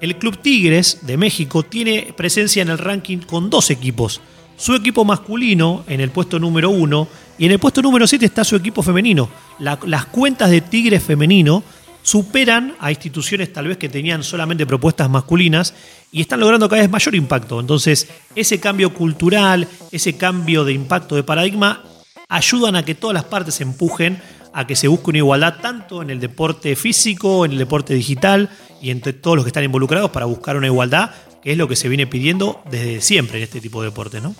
el 0.00 0.16
Club 0.16 0.38
Tigres 0.38 1.00
de 1.02 1.16
México 1.16 1.62
tiene 1.62 2.14
presencia 2.16 2.62
en 2.62 2.68
el 2.68 2.78
ranking 2.78 3.18
con 3.18 3.50
dos 3.50 3.70
equipos. 3.70 4.20
Su 4.56 4.74
equipo 4.74 5.04
masculino 5.04 5.84
en 5.86 6.00
el 6.00 6.10
puesto 6.10 6.38
número 6.38 6.70
1 6.70 7.08
y 7.38 7.46
en 7.46 7.52
el 7.52 7.58
puesto 7.58 7.82
número 7.82 8.06
7 8.06 8.24
está 8.24 8.44
su 8.44 8.56
equipo 8.56 8.82
femenino. 8.82 9.28
las 9.58 10.06
cuentas 10.06 10.50
de 10.50 10.60
Tigres 10.60 11.02
femenino 11.02 11.62
superan 12.02 12.76
a 12.78 12.90
instituciones 12.90 13.52
tal 13.52 13.66
vez 13.66 13.78
que 13.78 13.88
tenían 13.88 14.22
solamente 14.22 14.64
propuestas 14.64 15.10
masculinas 15.10 15.74
y 16.12 16.20
están 16.20 16.38
logrando 16.38 16.68
cada 16.68 16.82
vez 16.82 16.90
mayor 16.90 17.16
impacto. 17.16 17.58
Entonces, 17.58 18.08
ese 18.36 18.60
cambio 18.60 18.94
cultural, 18.94 19.68
ese 19.90 20.16
cambio 20.16 20.64
de 20.64 20.72
impacto 20.72 21.16
de 21.16 21.24
paradigma, 21.24 21.82
ayudan 22.28 22.76
a 22.76 22.84
que 22.84 22.94
todas 22.94 23.14
las 23.14 23.24
partes 23.24 23.60
empujen 23.60 24.20
a 24.52 24.66
que 24.66 24.74
se 24.74 24.88
busque 24.88 25.10
una 25.10 25.18
igualdad 25.18 25.56
tanto 25.60 26.00
en 26.00 26.08
el 26.08 26.18
deporte 26.18 26.76
físico, 26.76 27.44
en 27.44 27.52
el 27.52 27.58
deporte 27.58 27.92
digital 27.94 28.48
y 28.80 28.90
entre 28.90 29.12
todos 29.12 29.36
los 29.36 29.44
que 29.44 29.50
están 29.50 29.64
involucrados 29.64 30.10
para 30.10 30.26
buscar 30.26 30.56
una 30.56 30.66
igualdad, 30.66 31.10
que 31.42 31.52
es 31.52 31.58
lo 31.58 31.68
que 31.68 31.76
se 31.76 31.88
viene 31.88 32.06
pidiendo 32.06 32.62
desde 32.70 33.02
siempre 33.02 33.36
en 33.36 33.44
este 33.44 33.60
tipo 33.60 33.82
de 33.82 33.90
deporte, 33.90 34.20
¿no? 34.20 34.34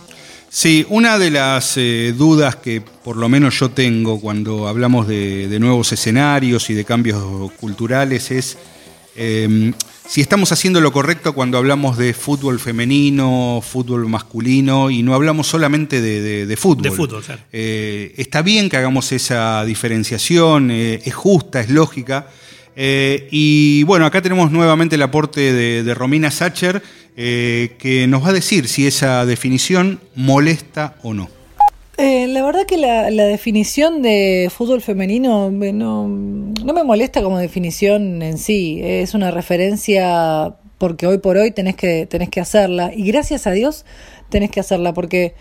Sí, 0.48 0.86
una 0.88 1.18
de 1.18 1.30
las 1.30 1.76
eh, 1.76 2.14
dudas 2.16 2.56
que 2.56 2.80
por 2.80 3.16
lo 3.16 3.28
menos 3.28 3.58
yo 3.58 3.70
tengo 3.70 4.20
cuando 4.20 4.68
hablamos 4.68 5.06
de, 5.06 5.54
nuevos 5.60 5.92
escenarios 5.92 6.70
y 6.70 6.74
de 6.74 6.84
cambios 6.84 7.52
culturales 7.60 8.30
es 8.30 8.56
em, 9.16 9.74
si 10.08 10.20
estamos 10.20 10.52
haciendo 10.52 10.80
lo 10.80 10.92
correcto 10.92 11.34
cuando 11.34 11.58
hablamos 11.58 11.96
de 11.96 12.14
fútbol 12.14 12.60
femenino, 12.60 13.62
fútbol 13.62 14.08
masculino 14.08 14.90
y 14.90 15.02
no 15.02 15.14
hablamos 15.14 15.46
solamente 15.46 16.00
de, 16.00 16.56
fútbol. 16.56 16.82
De 16.82 16.90
fútbol, 16.90 17.22
claro. 17.22 17.42
Eh, 17.52 18.14
está 18.16 18.42
bien 18.42 18.68
que 18.68 18.76
hagamos 18.76 19.12
esa 19.12 19.64
diferenciación, 19.64 20.70
eh, 20.70 21.00
es 21.04 21.14
justa, 21.14 21.60
es 21.60 21.70
lógica. 21.70 22.28
y 22.76 23.82
bueno, 23.84 24.06
acá 24.06 24.20
tenemos 24.20 24.50
nuevamente 24.50 24.96
el 24.96 25.02
aporte 25.02 25.52
de 25.52 25.94
Romina 25.94 26.30
Sacher 26.30 26.82
eh, 27.18 27.76
que 27.78 28.06
nos 28.06 28.22
va 28.22 28.28
a 28.28 28.32
decir 28.34 28.68
si 28.68 28.86
esa 28.86 29.24
definición 29.24 30.00
molesta 30.14 30.96
o 31.02 31.14
no. 31.14 31.30
Eh, 31.98 32.26
la 32.28 32.44
verdad 32.44 32.66
que 32.66 32.76
la, 32.76 33.10
definición 33.10 34.02
de 34.02 34.50
fútbol 34.54 34.82
femenino 34.82 35.50
no, 35.50 36.08
no 36.08 36.72
me 36.74 36.84
molesta 36.84 37.22
como 37.22 37.38
definición 37.38 38.22
en 38.22 38.36
sí, 38.36 38.80
es 38.82 39.14
una 39.14 39.30
referencia 39.30 40.56
porque 40.78 41.06
hoy 41.06 41.18
por 41.18 41.36
hoy 41.36 41.50
tenés 41.50 41.76
que, 41.76 42.06
tenés 42.06 42.28
que 42.28 42.40
hacerla. 42.40 42.92
Y 42.94 43.06
gracias 43.06 43.46
a 43.46 43.52
Dios 43.52 43.84
tenés 44.28 44.50
que 44.50 44.60
hacerla 44.60 44.92
porque 44.92 45.34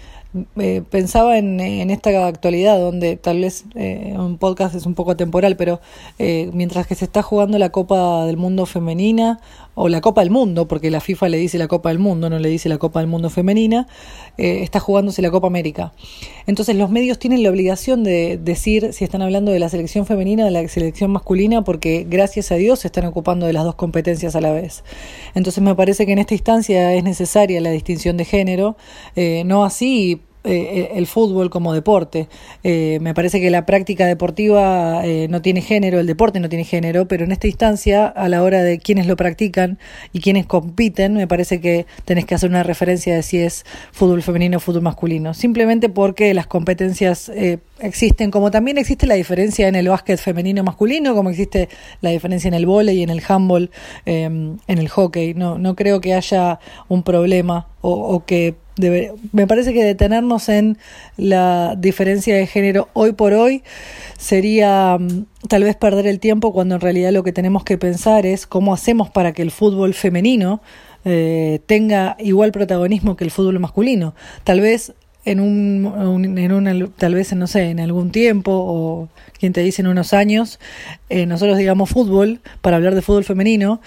eh, 0.58 0.84
pensaba 0.90 1.38
en, 1.38 1.60
en, 1.62 1.90
esta 1.92 2.28
actualidad 2.28 2.78
donde 2.78 3.16
tal 3.16 3.40
vez 3.40 3.64
eh, 3.76 4.14
un 4.18 4.38
podcast 4.38 4.76
es 4.76 4.86
un 4.86 4.94
poco 4.94 5.16
temporal, 5.16 5.56
pero 5.56 5.80
eh, 6.20 6.50
mientras 6.54 6.88
que 6.88 6.96
se 6.96 7.06
está 7.06 7.22
jugando 7.22 7.58
la 7.58 7.70
Copa 7.70 8.26
del 8.26 8.36
Mundo 8.36 8.66
femenina 8.66 9.40
o 9.76 9.90
la 9.90 10.02
Copa 10.02 10.22
del 10.22 10.32
Mundo, 10.32 10.68
porque 10.68 10.90
la 10.90 11.02
FIFA 11.02 11.30
le 11.30 11.38
dice 11.38 11.58
la 11.58 11.68
Copa 11.68 11.90
del 11.90 12.00
Mundo, 12.00 12.30
no 12.30 12.40
le 12.40 12.50
dice 12.50 12.70
la 12.70 12.78
Copa 12.78 13.00
del 13.00 13.08
Mundo 13.08 13.30
femenina, 13.30 13.88
eh, 14.38 14.64
está 14.64 14.80
jugándose 14.80 15.22
la 15.22 15.30
Copa 15.30 15.48
América. 15.48 15.94
Entonces 16.48 16.76
los 16.76 16.90
medios 16.90 17.20
tienen 17.20 17.44
la 17.44 17.50
obligación 17.50 18.04
de 18.04 18.40
decir 18.42 18.94
si 18.94 19.04
están 19.04 19.22
hablando 19.22 19.52
de 19.52 19.60
la 19.60 19.70
selección 19.70 20.06
femenina 20.06 20.44
o 20.44 20.46
de 20.46 20.52
la 20.52 20.68
selección 20.68 21.12
masculina, 21.12 21.64
porque 21.64 22.06
gracias 22.10 22.52
a 22.52 22.56
Dios 22.56 22.80
se 22.80 22.88
están 22.88 23.06
ocupando 23.06 23.46
de 23.46 23.54
las 23.54 23.64
dos 23.64 23.76
competencias 23.76 24.36
a 24.36 24.42
la 24.42 24.52
vez. 24.52 24.84
Entonces 25.36 25.62
me 25.62 25.76
parece 25.76 26.06
que 26.06 26.14
en 26.14 26.20
esta 26.20 26.34
instancia 26.34 26.94
es 26.94 27.04
necesaria 27.04 27.60
la 27.62 27.72
distinción 27.72 28.18
de 28.18 28.26
género, 28.26 28.78
no 29.46 29.66
así 29.66 30.22
eh, 30.46 30.92
el 30.96 31.08
fútbol 31.08 31.50
como 31.50 31.74
deporte. 31.74 32.28
Eh, 32.64 33.00
me 33.02 33.14
parece 33.14 33.42
que 33.42 33.50
la 33.50 33.66
práctica 33.66 34.06
deportiva 34.06 35.06
eh, 35.06 35.28
no 35.30 35.42
tiene 35.42 35.62
género, 35.62 36.00
el 36.00 36.06
deporte 36.06 36.40
no 36.40 36.50
tiene 36.50 36.66
género, 36.66 37.08
pero 37.08 37.24
en 37.24 37.32
esta 37.32 37.48
instancia, 37.48 38.06
a 38.06 38.30
la 38.30 38.44
hora 38.44 38.62
de 38.62 38.78
quienes 38.78 39.08
lo 39.08 39.16
practican 39.16 39.80
y 40.14 40.20
quienes 40.20 40.46
compiten, 40.46 41.16
me 41.16 41.28
parece 41.28 41.62
que 41.62 41.88
tenés 42.06 42.26
que 42.26 42.36
hacer 42.36 42.50
una 42.50 42.64
referencia 42.64 43.16
de 43.16 43.24
si 43.24 43.40
es 43.40 43.66
fútbol 43.92 44.22
femenino 44.22 44.58
o 44.58 44.60
fútbol 44.60 44.84
masculino. 44.84 45.34
Simplemente 45.34 45.90
porque 45.90 46.34
las 46.34 46.48
competencias 46.48 47.32
existen, 47.80 48.32
como 48.32 48.52
también 48.52 48.78
existe 48.78 49.08
la 49.08 49.16
diferencia 49.16 49.68
en 49.68 49.76
el 49.76 49.90
básquet 49.90 50.20
femenino 50.20 50.64
masculino, 50.64 51.16
como 51.16 51.30
existe 51.32 51.70
la 52.02 52.12
diferencia 52.12 52.48
en 52.48 52.54
el 52.54 52.66
vóley 52.66 53.02
en 53.04 53.10
el 53.10 53.22
handball, 53.28 53.72
en 54.06 54.60
el 54.68 54.90
hockey. 54.90 55.34
No, 55.34 55.58
no 55.58 55.76
creo 55.76 56.02
que 56.02 56.14
haya 56.14 56.60
un 56.88 57.04
problema 57.04 57.68
o 57.82 58.24
que 58.26 58.56
me 58.78 59.48
parece 59.48 59.74
que 59.74 59.84
detenernos 59.84 60.50
en 60.50 60.78
la 61.18 61.76
diferencia 61.78 62.36
de 62.36 62.46
género 62.46 62.90
hoy 62.94 63.14
por 63.14 63.34
hoy 63.34 63.64
sería 64.18 64.98
mm, 65.00 65.26
tal 65.48 65.64
vez 65.64 65.76
perder 65.76 66.08
el 66.08 66.20
tiempo 66.20 66.52
cuando 66.52 66.76
en 66.76 66.82
realidad 66.82 67.12
lo 67.12 67.24
que 67.24 67.32
tenemos 67.32 67.64
que 67.64 67.78
pensar 67.78 68.26
es 68.26 68.46
cómo 68.46 68.74
hacemos 68.74 69.10
para 69.10 69.34
que 69.34 69.42
el 69.42 69.52
fútbol 69.52 69.94
femenino 69.94 70.62
eh, 71.06 71.60
tenga 71.68 72.18
igual 72.20 72.52
protagonismo 72.52 73.16
que 73.16 73.24
el 73.24 73.32
fútbol 73.32 73.60
masculino. 73.60 74.16
Tal 74.44 74.60
vez 74.60 74.94
en 75.24 75.40
un, 75.40 76.38
en 76.38 76.52
un, 76.52 76.94
tal 76.98 77.16
vez 77.16 77.34
no 77.34 77.48
sé 77.48 77.70
en 77.70 77.80
algún 77.80 78.12
tiempo 78.12 78.52
o 78.52 79.10
quien 79.40 79.54
te 79.54 79.62
dice 79.62 79.82
en 79.82 79.88
unos 79.88 80.14
años 80.14 80.60
eh, 81.10 81.26
nosotros 81.26 81.58
digamos 81.58 81.90
fútbol 81.90 82.42
para 82.62 82.78
hablar 82.78 82.94
de 82.94 83.02
fútbol 83.02 83.24
femenino 83.24 83.82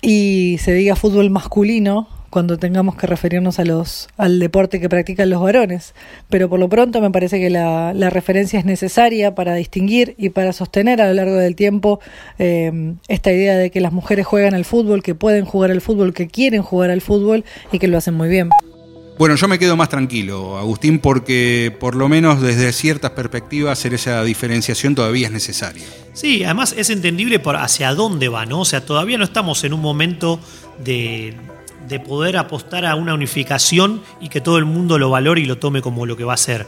y 0.00 0.56
se 0.58 0.74
diga 0.74 0.96
fútbol 0.96 1.30
masculino 1.30 2.08
cuando 2.32 2.58
tengamos 2.58 2.96
que 2.96 3.06
referirnos 3.06 3.58
a 3.58 3.64
los, 3.66 4.08
al 4.16 4.38
deporte 4.38 4.80
que 4.80 4.88
practican 4.88 5.28
los 5.28 5.42
varones. 5.42 5.94
Pero 6.30 6.48
por 6.48 6.58
lo 6.58 6.66
pronto 6.70 7.02
me 7.02 7.10
parece 7.10 7.38
que 7.38 7.50
la, 7.50 7.92
la 7.92 8.08
referencia 8.08 8.58
es 8.58 8.64
necesaria 8.64 9.34
para 9.34 9.54
distinguir 9.54 10.14
y 10.16 10.30
para 10.30 10.54
sostener 10.54 11.02
a 11.02 11.08
lo 11.08 11.12
largo 11.12 11.36
del 11.36 11.54
tiempo 11.54 12.00
eh, 12.38 12.94
esta 13.08 13.30
idea 13.30 13.58
de 13.58 13.70
que 13.70 13.82
las 13.82 13.92
mujeres 13.92 14.26
juegan 14.26 14.54
al 14.54 14.64
fútbol, 14.64 15.02
que 15.02 15.14
pueden 15.14 15.44
jugar 15.44 15.70
al 15.70 15.82
fútbol, 15.82 16.14
que 16.14 16.26
quieren 16.26 16.62
jugar 16.62 16.90
al 16.90 17.02
fútbol 17.02 17.44
y 17.70 17.78
que 17.78 17.86
lo 17.86 17.98
hacen 17.98 18.14
muy 18.14 18.30
bien. 18.30 18.48
Bueno, 19.18 19.36
yo 19.36 19.46
me 19.46 19.58
quedo 19.58 19.76
más 19.76 19.90
tranquilo, 19.90 20.56
Agustín, 20.56 21.00
porque 21.00 21.76
por 21.78 21.96
lo 21.96 22.08
menos 22.08 22.40
desde 22.40 22.72
ciertas 22.72 23.10
perspectivas 23.10 23.78
hacer 23.78 23.92
esa 23.92 24.24
diferenciación 24.24 24.94
todavía 24.94 25.26
es 25.26 25.32
necesaria. 25.34 25.84
Sí, 26.14 26.44
además 26.44 26.74
es 26.78 26.88
entendible 26.88 27.38
por 27.38 27.56
hacia 27.56 27.94
dónde 27.94 28.30
va, 28.30 28.46
¿no? 28.46 28.60
O 28.60 28.64
sea, 28.64 28.86
todavía 28.86 29.18
no 29.18 29.24
estamos 29.24 29.64
en 29.64 29.74
un 29.74 29.80
momento 29.80 30.40
de, 30.82 31.34
de 31.88 32.00
poder 32.00 32.36
apostar 32.36 32.84
a 32.86 32.94
una 32.94 33.14
unificación 33.14 34.02
y 34.20 34.28
que 34.28 34.40
todo 34.40 34.58
el 34.58 34.64
mundo 34.64 34.98
lo 34.98 35.10
valore 35.10 35.40
y 35.40 35.44
lo 35.44 35.58
tome 35.58 35.82
como 35.82 36.06
lo 36.06 36.16
que 36.16 36.24
va 36.24 36.34
a 36.34 36.38
ser. 36.38 36.66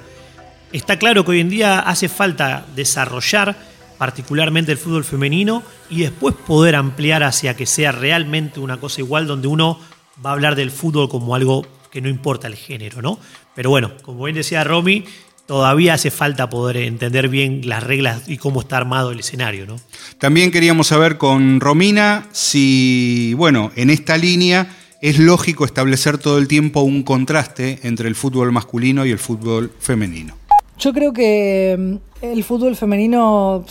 Está 0.73 0.99
claro 0.99 1.25
que 1.25 1.33
hoy 1.33 1.41
en 1.41 1.51
día 1.51 1.79
hace 1.79 2.09
falta 2.09 2.67
desarrollar 2.75 3.57
particularmente 3.99 4.73
el 4.73 4.79
fútbol 4.79 5.05
femenino 5.05 5.63
y 5.89 6.01
después 6.01 6.35
poder 6.35 6.75
ampliar 6.75 7.23
hacia 7.23 7.55
que 7.55 7.67
sea 7.67 7.93
realmente 7.93 8.61
una 8.61 8.79
cosa 8.79 9.01
igual 9.01 9.27
donde 9.27 9.49
uno 9.49 9.79
va 10.25 10.31
a 10.31 10.33
hablar 10.33 10.57
del 10.57 10.71
fútbol 10.71 11.09
como 11.09 11.35
algo 11.35 11.67
que 11.91 12.01
no 12.01 12.09
importa 12.09 12.49
el 12.49 12.57
género, 12.57 13.03
¿no? 13.03 13.19
Pero 13.55 13.71
bueno, 13.71 13.93
como 14.03 14.25
bien 14.25 14.35
decía 14.35 14.65
Romy, 14.65 15.05
todavía 15.47 15.95
hace 15.95 16.11
falta 16.11 16.51
poder 16.51 16.79
entender 16.79 17.29
bien 17.29 17.63
las 17.65 17.83
reglas 17.83 18.29
y 18.29 18.37
cómo 18.37 18.61
está 18.61 18.77
armado 18.77 19.13
el 19.13 19.21
escenario, 19.21 19.67
¿no? 19.67 19.77
También 20.19 20.51
queríamos 20.51 20.89
saber 20.89 21.19
con 21.19 21.61
Romina 21.61 22.27
si, 22.33 23.35
bueno, 23.35 23.71
en 23.77 23.91
esta 23.91 24.17
línea 24.17 24.77
es 25.05 25.19
lógico 25.19 25.67
establecer 25.67 26.17
todo 26.17 26.39
el 26.39 26.49
tiempo 26.49 26.81
un 26.81 27.03
contraste 27.03 27.81
entre 27.83 28.09
el 28.09 28.15
fútbol 28.15 28.53
masculino 28.53 29.05
y 29.05 29.11
el 29.11 29.19
fútbol 29.19 29.71
femenino. 29.79 30.35
Yo 30.79 30.95
creo 30.95 31.13
que 31.13 31.77
mm, 31.79 32.25
el 32.25 32.43
fútbol 32.43 32.75
femenino 32.75 33.67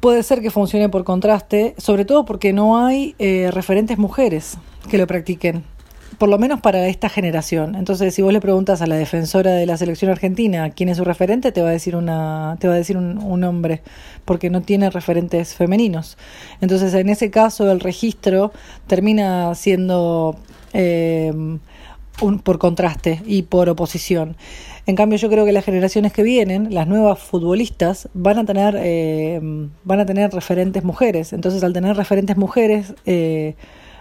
puede 0.00 0.22
ser 0.22 0.40
que 0.40 0.50
funcione 0.50 0.88
por 0.88 1.04
contraste, 1.04 1.74
sobre 1.76 2.06
todo 2.06 2.24
porque 2.24 2.54
no 2.54 2.86
hay 2.86 3.14
eh, 3.18 3.50
referentes 3.52 3.98
mujeres 3.98 4.56
que 4.90 4.96
lo 4.96 5.06
practiquen 5.06 5.62
por 6.16 6.30
lo 6.30 6.38
menos 6.38 6.60
para 6.60 6.88
esta 6.88 7.08
generación. 7.08 7.76
Entonces, 7.76 8.12
si 8.12 8.22
vos 8.22 8.32
le 8.32 8.40
preguntas 8.40 8.82
a 8.82 8.88
la 8.88 8.96
defensora 8.96 9.52
de 9.52 9.66
la 9.66 9.76
selección 9.76 10.10
argentina 10.10 10.70
quién 10.70 10.88
es 10.88 10.96
su 10.96 11.04
referente, 11.04 11.52
te 11.52 11.62
va 11.62 11.68
a 11.68 11.72
decir 11.72 11.94
una, 11.94 12.56
te 12.58 12.66
va 12.66 12.74
a 12.74 12.76
decir 12.76 12.96
un, 12.96 13.18
un 13.18 13.44
hombre, 13.44 13.82
porque 14.24 14.50
no 14.50 14.62
tiene 14.62 14.90
referentes 14.90 15.54
femeninos. 15.54 16.18
Entonces, 16.60 16.92
en 16.94 17.08
ese 17.08 17.30
caso, 17.30 17.70
el 17.70 17.78
registro 17.78 18.52
termina 18.88 19.54
siendo 19.54 20.36
eh, 20.72 21.32
un, 22.20 22.38
por 22.40 22.58
contraste 22.58 23.22
y 23.26 23.42
por 23.42 23.68
oposición. 23.68 24.36
En 24.86 24.96
cambio, 24.96 25.18
yo 25.18 25.28
creo 25.28 25.44
que 25.44 25.52
las 25.52 25.64
generaciones 25.64 26.12
que 26.12 26.22
vienen, 26.22 26.72
las 26.72 26.88
nuevas 26.88 27.18
futbolistas, 27.18 28.08
van 28.14 28.38
a 28.38 28.44
tener, 28.44 28.74
eh, 28.78 29.40
van 29.84 30.00
a 30.00 30.06
tener 30.06 30.32
referentes 30.32 30.82
mujeres. 30.82 31.32
Entonces, 31.32 31.62
al 31.62 31.72
tener 31.72 31.96
referentes 31.96 32.36
mujeres, 32.36 32.94
eh, 33.04 33.54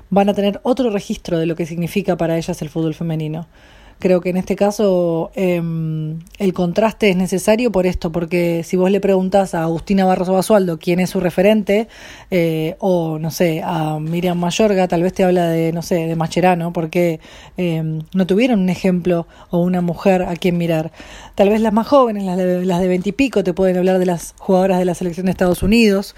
van 0.09 0.29
a 0.29 0.33
tener 0.33 0.61
otro 0.63 0.89
registro 0.89 1.39
de 1.39 1.45
lo 1.45 1.55
que 1.55 1.65
significa 1.65 2.15
para 2.15 2.37
ellas 2.37 2.61
el 2.61 2.69
fútbol 2.69 2.93
femenino. 2.93 3.47
Creo 3.99 4.21
que 4.21 4.29
en 4.29 4.37
este 4.37 4.55
caso 4.55 5.31
em, 5.33 6.19
el 6.37 6.53
contraste 6.53 7.09
es 7.09 7.15
necesario 7.15 7.71
por 7.71 7.87
esto, 7.87 8.11
porque 8.11 8.61
si 8.63 8.77
vos 8.77 8.91
le 8.91 8.99
preguntás 8.99 9.55
a 9.55 9.63
Agustina 9.63 10.05
Barroso 10.05 10.33
Basualdo 10.33 10.77
quién 10.77 10.99
es 10.99 11.09
su 11.09 11.19
referente, 11.19 11.87
eh, 12.29 12.75
o 12.79 13.17
no 13.17 13.31
sé, 13.31 13.61
a 13.63 13.99
Miriam 13.99 14.37
Mayorga, 14.37 14.87
tal 14.87 15.01
vez 15.01 15.13
te 15.13 15.23
habla 15.23 15.47
de, 15.49 15.73
no 15.73 15.81
sé, 15.81 15.95
de 16.07 16.15
Macherano, 16.15 16.73
porque 16.73 17.19
em, 17.57 18.03
no 18.13 18.27
tuvieron 18.27 18.59
un 18.59 18.69
ejemplo 18.69 19.27
o 19.49 19.59
una 19.59 19.81
mujer 19.81 20.21
a 20.23 20.35
quien 20.35 20.57
mirar. 20.57 20.91
Tal 21.33 21.49
vez 21.49 21.59
las 21.61 21.73
más 21.73 21.87
jóvenes, 21.87 22.23
las 22.23 22.37
de, 22.37 22.65
las 22.65 22.79
de 22.79 22.87
20 22.87 23.09
y 23.09 23.11
pico, 23.13 23.43
te 23.43 23.53
pueden 23.53 23.77
hablar 23.77 23.97
de 23.97 24.05
las 24.05 24.35
jugadoras 24.37 24.77
de 24.77 24.85
la 24.85 24.93
selección 24.93 25.25
de 25.25 25.31
Estados 25.31 25.63
Unidos, 25.63 26.15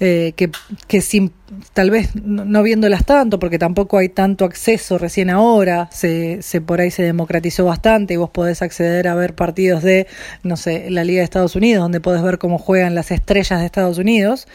eh, 0.00 0.32
que, 0.34 0.50
que 0.88 1.00
sin, 1.00 1.32
tal 1.72 1.90
vez 1.90 2.14
no 2.14 2.62
viéndolas 2.62 3.04
tanto, 3.04 3.38
porque 3.38 3.58
tampoco 3.58 3.98
hay 3.98 4.08
tanto 4.08 4.44
acceso 4.44 4.98
recién 4.98 5.30
ahora, 5.30 5.88
se, 5.92 6.42
se 6.42 6.60
por 6.60 6.80
ahí 6.80 6.90
se 6.90 7.02
democratizó 7.02 7.64
bastante 7.64 8.14
y 8.14 8.16
vos 8.16 8.30
podés 8.30 8.62
acceder 8.62 9.08
a 9.08 9.14
ver 9.14 9.34
partidos 9.34 9.82
de, 9.82 10.06
no 10.42 10.56
sé, 10.56 10.90
la 10.90 11.04
Liga 11.04 11.20
de 11.20 11.24
Estados 11.24 11.56
Unidos, 11.56 11.82
donde 11.82 12.00
podés 12.00 12.22
ver 12.22 12.38
cómo 12.38 12.58
juegan 12.58 12.94
las 12.94 13.10
estrellas 13.10 13.60
de 13.60 13.66
Estados 13.66 13.98
Unidos 13.98 14.46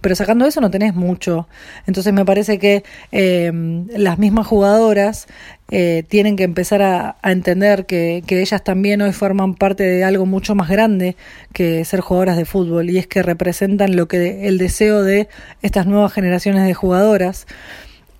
pero 0.00 0.14
sacando 0.14 0.46
eso 0.46 0.60
no 0.60 0.70
tenés 0.70 0.94
mucho. 0.94 1.48
Entonces 1.86 2.12
me 2.12 2.24
parece 2.24 2.58
que 2.58 2.84
eh, 3.12 3.52
las 3.96 4.18
mismas 4.18 4.46
jugadoras 4.46 5.26
eh, 5.70 6.04
tienen 6.08 6.36
que 6.36 6.44
empezar 6.44 6.82
a, 6.82 7.16
entender 7.22 7.86
que, 7.86 8.22
que, 8.26 8.42
ellas 8.42 8.62
también 8.64 9.00
hoy 9.02 9.12
forman 9.12 9.54
parte 9.54 9.84
de 9.84 10.04
algo 10.04 10.26
mucho 10.26 10.54
más 10.54 10.68
grande 10.68 11.16
que 11.52 11.84
ser 11.84 12.00
jugadoras 12.00 12.36
de 12.36 12.44
fútbol 12.44 12.90
y 12.90 12.98
es 12.98 13.06
que 13.06 13.22
representan 13.22 13.96
lo 13.96 14.08
que 14.08 14.48
el 14.48 14.58
deseo 14.58 15.02
de 15.02 15.28
estas 15.62 15.86
nuevas 15.86 16.12
generaciones 16.12 16.66
de 16.66 16.74
jugadoras. 16.74 17.46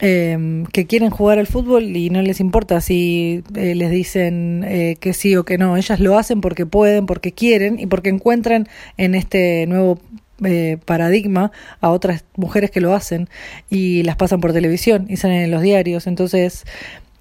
Eh, 0.05 0.65
que 0.73 0.89
quieren 0.89 1.11
jugar 1.11 1.39
al 1.39 1.47
fútbol 1.47 1.97
y 1.97 2.11
no 2.11 2.23
les 2.23 2.41
importa 2.41 2.81
si 2.81 3.45
eh, 3.55 3.77
les 3.77 3.89
dicen 3.89 4.65
eh, 4.67 4.97
que 4.99 5.13
sí 5.13 5.37
o 5.37 5.45
que 5.45 5.59
no. 5.59 5.77
Ellas 5.77 6.01
lo 6.01 6.19
hacen 6.19 6.41
porque 6.41 6.67
pueden, 6.67 7.07
porque 7.07 7.31
quieren 7.31 7.79
y 7.79 7.87
porque 7.87 8.09
encuentran 8.09 8.67
en 8.97 9.15
este 9.15 9.65
nuevo 9.69 10.01
eh, 10.45 10.79
paradigma 10.85 11.53
a 11.81 11.91
otras 11.91 12.25
mujeres 12.37 12.71
que 12.71 12.81
lo 12.81 12.95
hacen 12.95 13.29
y 13.71 14.03
las 14.03 14.17
pasan 14.17 14.41
por 14.41 14.53
televisión 14.53 15.07
y 15.09 15.17
salen 15.17 15.43
en 15.43 15.51
los 15.51 15.63
diarios. 15.63 16.07
Entonces, 16.07 16.65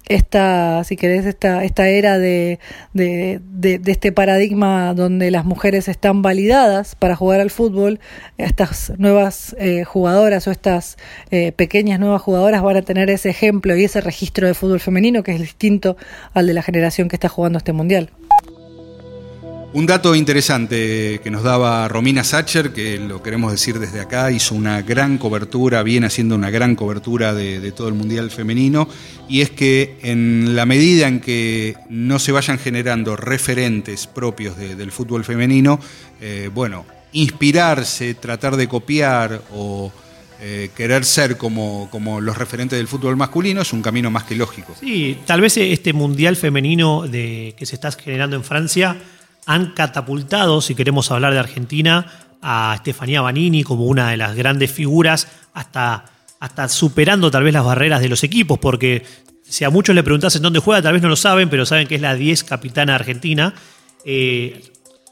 esta, 0.06 0.82
si 0.84 0.96
querés, 0.96 1.26
esta, 1.26 1.64
esta 1.64 1.88
era 1.88 2.18
de, 2.18 2.58
de, 2.92 3.40
de, 3.42 3.80
este 3.86 4.12
paradigma 4.12 4.94
donde 4.94 5.30
las 5.30 5.44
mujeres 5.44 5.88
están 5.88 6.22
validadas 6.22 6.96
para 6.96 7.16
jugar 7.16 7.40
al 7.40 7.50
fútbol, 7.50 8.00
estas 8.36 8.92
nuevas 8.98 9.54
eh, 9.58 9.84
jugadoras 9.84 10.46
o 10.48 10.50
estas 10.50 10.96
eh, 11.30 11.52
pequeñas 11.52 12.00
nuevas 12.00 12.20
jugadoras 12.20 12.62
van 12.62 12.76
a 12.76 12.82
tener 12.82 13.10
ese 13.10 13.30
ejemplo 13.30 13.76
y 13.76 13.84
ese 13.84 14.00
registro 14.00 14.46
de 14.46 14.54
fútbol 14.54 14.80
femenino 14.80 15.22
que 15.22 15.32
es 15.32 15.40
distinto 15.40 15.96
al 16.34 16.46
de 16.46 16.54
la 16.54 16.62
generación 16.62 17.08
que 17.08 17.16
está 17.16 17.28
jugando 17.28 17.58
este 17.58 17.72
mundial. 17.72 18.10
Un 19.74 19.86
dato 19.86 20.14
interesante 20.14 21.18
que 21.24 21.30
nos 21.30 21.42
daba 21.42 21.88
Romina 21.88 22.24
Sacher, 22.24 22.74
que 22.74 22.98
lo 22.98 23.22
queremos 23.22 23.52
decir 23.52 23.78
desde 23.78 24.00
acá, 24.00 24.30
hizo 24.30 24.54
una 24.54 24.82
gran 24.82 25.16
cobertura, 25.16 25.82
viene 25.82 26.08
haciendo 26.08 26.34
una 26.34 26.50
gran 26.50 26.76
cobertura 26.76 27.32
de, 27.32 27.72
todo 27.72 27.88
el 27.88 27.94
Mundial 27.94 28.30
Femenino, 28.30 28.86
y 29.30 29.40
es 29.40 29.48
que 29.48 29.96
en 30.02 30.54
la 30.54 30.66
medida 30.66 31.08
en 31.08 31.20
que 31.20 31.74
no 31.88 32.18
se 32.18 32.32
vayan 32.32 32.58
generando 32.58 33.16
referentes 33.16 34.06
propios 34.06 34.58
del 34.58 34.92
fútbol 34.92 35.24
femenino, 35.24 35.80
eh, 36.20 36.50
bueno, 36.52 36.84
inspirarse, 37.12 38.12
tratar 38.12 38.56
de 38.56 38.68
copiar 38.68 39.40
o 39.54 39.90
eh, 40.42 40.68
querer 40.76 41.06
ser 41.06 41.38
como, 41.38 41.88
como 41.90 42.20
los 42.20 42.36
referentes 42.36 42.78
del 42.78 42.88
fútbol 42.88 43.16
masculino 43.16 43.62
es 43.62 43.72
un 43.72 43.80
camino 43.80 44.10
más 44.10 44.24
que 44.24 44.34
lógico. 44.34 44.74
Sí, 44.78 45.16
tal 45.24 45.40
vez 45.40 45.56
este 45.56 45.94
Mundial 45.94 46.36
Femenino 46.36 47.08
de, 47.08 47.54
que 47.56 47.64
se 47.64 47.76
está 47.76 47.90
generando 47.90 48.36
en 48.36 48.44
Francia 48.44 48.98
han 49.46 49.72
catapultado, 49.72 50.60
si 50.60 50.74
queremos 50.74 51.10
hablar 51.10 51.32
de 51.32 51.40
Argentina, 51.40 52.06
a 52.40 52.72
Estefanía 52.74 53.20
Banini 53.20 53.62
como 53.62 53.84
una 53.86 54.10
de 54.10 54.16
las 54.16 54.34
grandes 54.34 54.70
figuras, 54.70 55.28
hasta, 55.54 56.04
hasta 56.40 56.68
superando 56.68 57.30
tal 57.30 57.44
vez 57.44 57.52
las 57.52 57.64
barreras 57.64 58.00
de 58.00 58.08
los 58.08 58.24
equipos, 58.24 58.58
porque 58.58 59.04
si 59.42 59.64
a 59.64 59.70
muchos 59.70 59.94
le 59.94 60.02
preguntasen 60.02 60.42
dónde 60.42 60.60
juega, 60.60 60.82
tal 60.82 60.94
vez 60.94 61.02
no 61.02 61.08
lo 61.08 61.16
saben, 61.16 61.48
pero 61.48 61.66
saben 61.66 61.86
que 61.86 61.96
es 61.96 62.00
la 62.00 62.14
10 62.14 62.44
capitana 62.44 62.94
argentina. 62.94 63.54
Eh, 64.04 64.64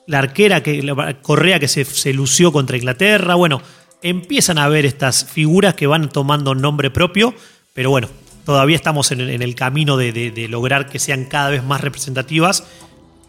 la 0.06 0.18
arquera, 0.18 0.62
que, 0.62 0.82
Correa 1.22 1.60
que 1.60 1.68
se, 1.68 2.12
lució 2.12 2.50
contra 2.50 2.76
Inglaterra, 2.76 3.34
bueno, 3.34 3.62
empiezan 4.02 4.58
a 4.58 4.68
ver 4.68 4.86
estas 4.86 5.24
figuras 5.24 5.74
que 5.74 5.86
van 5.86 6.08
tomando 6.08 6.54
nombre 6.54 6.90
propio, 6.90 7.34
pero 7.74 7.90
bueno, 7.90 8.08
todavía 8.44 8.74
estamos 8.76 9.12
en, 9.12 9.20
el 9.20 9.54
camino 9.54 9.96
de 9.96 10.46
lograr 10.48 10.86
que 10.88 10.98
sean 10.98 11.26
cada 11.26 11.50
vez 11.50 11.62
más 11.62 11.80
representativas 11.80 12.64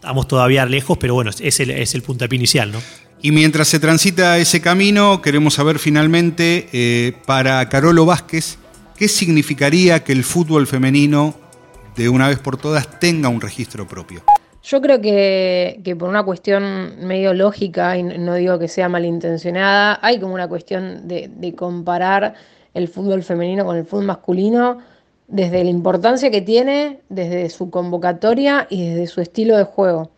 estamos 0.02 0.26
todavía 0.26 0.66
lejos, 0.66 0.98
pero 0.98 1.14
bueno, 1.14 1.30
es 1.30 1.60
el, 1.60 1.70
es 1.70 1.94
el 1.94 2.02
puntapié 2.02 2.36
inicial, 2.36 2.72
¿no? 2.72 2.80
Y 3.20 3.30
mientras 3.30 3.68
se 3.68 3.78
transita 3.78 4.36
ese 4.36 4.60
camino, 4.60 5.22
queremos 5.22 5.54
saber 5.54 5.78
finalmente 5.78 6.68
eh, 6.72 7.12
para 7.24 7.68
Carolo 7.68 8.04
Vázquez 8.04 8.58
qué 8.96 9.06
significaría 9.06 10.02
que 10.02 10.10
el 10.10 10.24
fútbol 10.24 10.66
femenino 10.66 11.36
de 11.94 12.08
una 12.08 12.26
vez 12.26 12.40
por 12.40 12.56
todas 12.56 12.98
tenga 12.98 13.28
un 13.28 13.40
registro 13.40 13.86
propio? 13.86 14.24
Yo 14.64 14.80
creo 14.80 15.00
que, 15.00 15.96
por 15.96 16.08
una 16.08 16.24
cuestión 16.24 17.06
medio 17.06 17.32
lógica, 17.32 17.96
y 17.96 18.02
no 18.02 18.34
digo 18.34 18.58
que 18.58 18.66
sea 18.66 18.88
malintencionada, 18.88 20.00
hay 20.02 20.18
como 20.18 20.34
una 20.34 20.48
cuestión 20.48 21.06
de, 21.06 21.30
de 21.32 21.54
comparar 21.54 22.34
el 22.74 22.88
fútbol 22.88 23.22
femenino 23.22 23.64
con 23.64 23.76
el 23.76 23.84
fútbol 23.84 24.06
masculino 24.06 24.78
desde 25.32 25.64
la 25.64 25.70
importancia 25.70 26.30
que 26.30 26.42
tiene, 26.42 27.00
desde 27.08 27.48
su 27.48 27.70
convocatoria 27.70 28.66
y 28.68 28.90
desde 28.90 29.06
su 29.06 29.22
estilo 29.22 29.56
de 29.56 29.64
juego. 29.64 30.10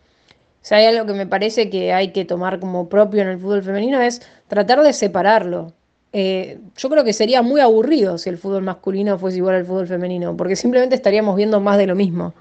Si 0.61 0.75
hay 0.75 0.85
algo 0.87 1.05
que 1.05 1.13
me 1.13 1.25
parece 1.25 1.69
que 1.69 1.93
hay 1.93 2.09
que 2.09 2.25
tomar 2.25 2.59
como 2.59 2.89
propio 2.89 3.21
en 3.21 3.29
el 3.29 3.39
fútbol 3.39 3.63
femenino 3.63 4.01
es 4.01 4.21
tratar 4.47 4.81
de 4.81 4.91
separarlo. 4.91 5.71
Eh, 6.11 6.59
yo 6.75 6.89
creo 6.89 7.05
que 7.05 7.13
sería 7.13 7.41
muy 7.41 7.61
aburrido 7.61 8.17
si 8.17 8.29
el 8.29 8.37
fútbol 8.37 8.63
masculino 8.63 9.17
fuese 9.17 9.37
igual 9.37 9.55
al 9.55 9.65
fútbol 9.65 9.87
femenino, 9.87 10.35
porque 10.35 10.57
simplemente 10.57 10.95
estaríamos 10.95 11.37
viendo 11.37 11.61
más 11.61 11.77
de 11.77 11.87
lo 11.87 11.95
mismo. 11.95 12.33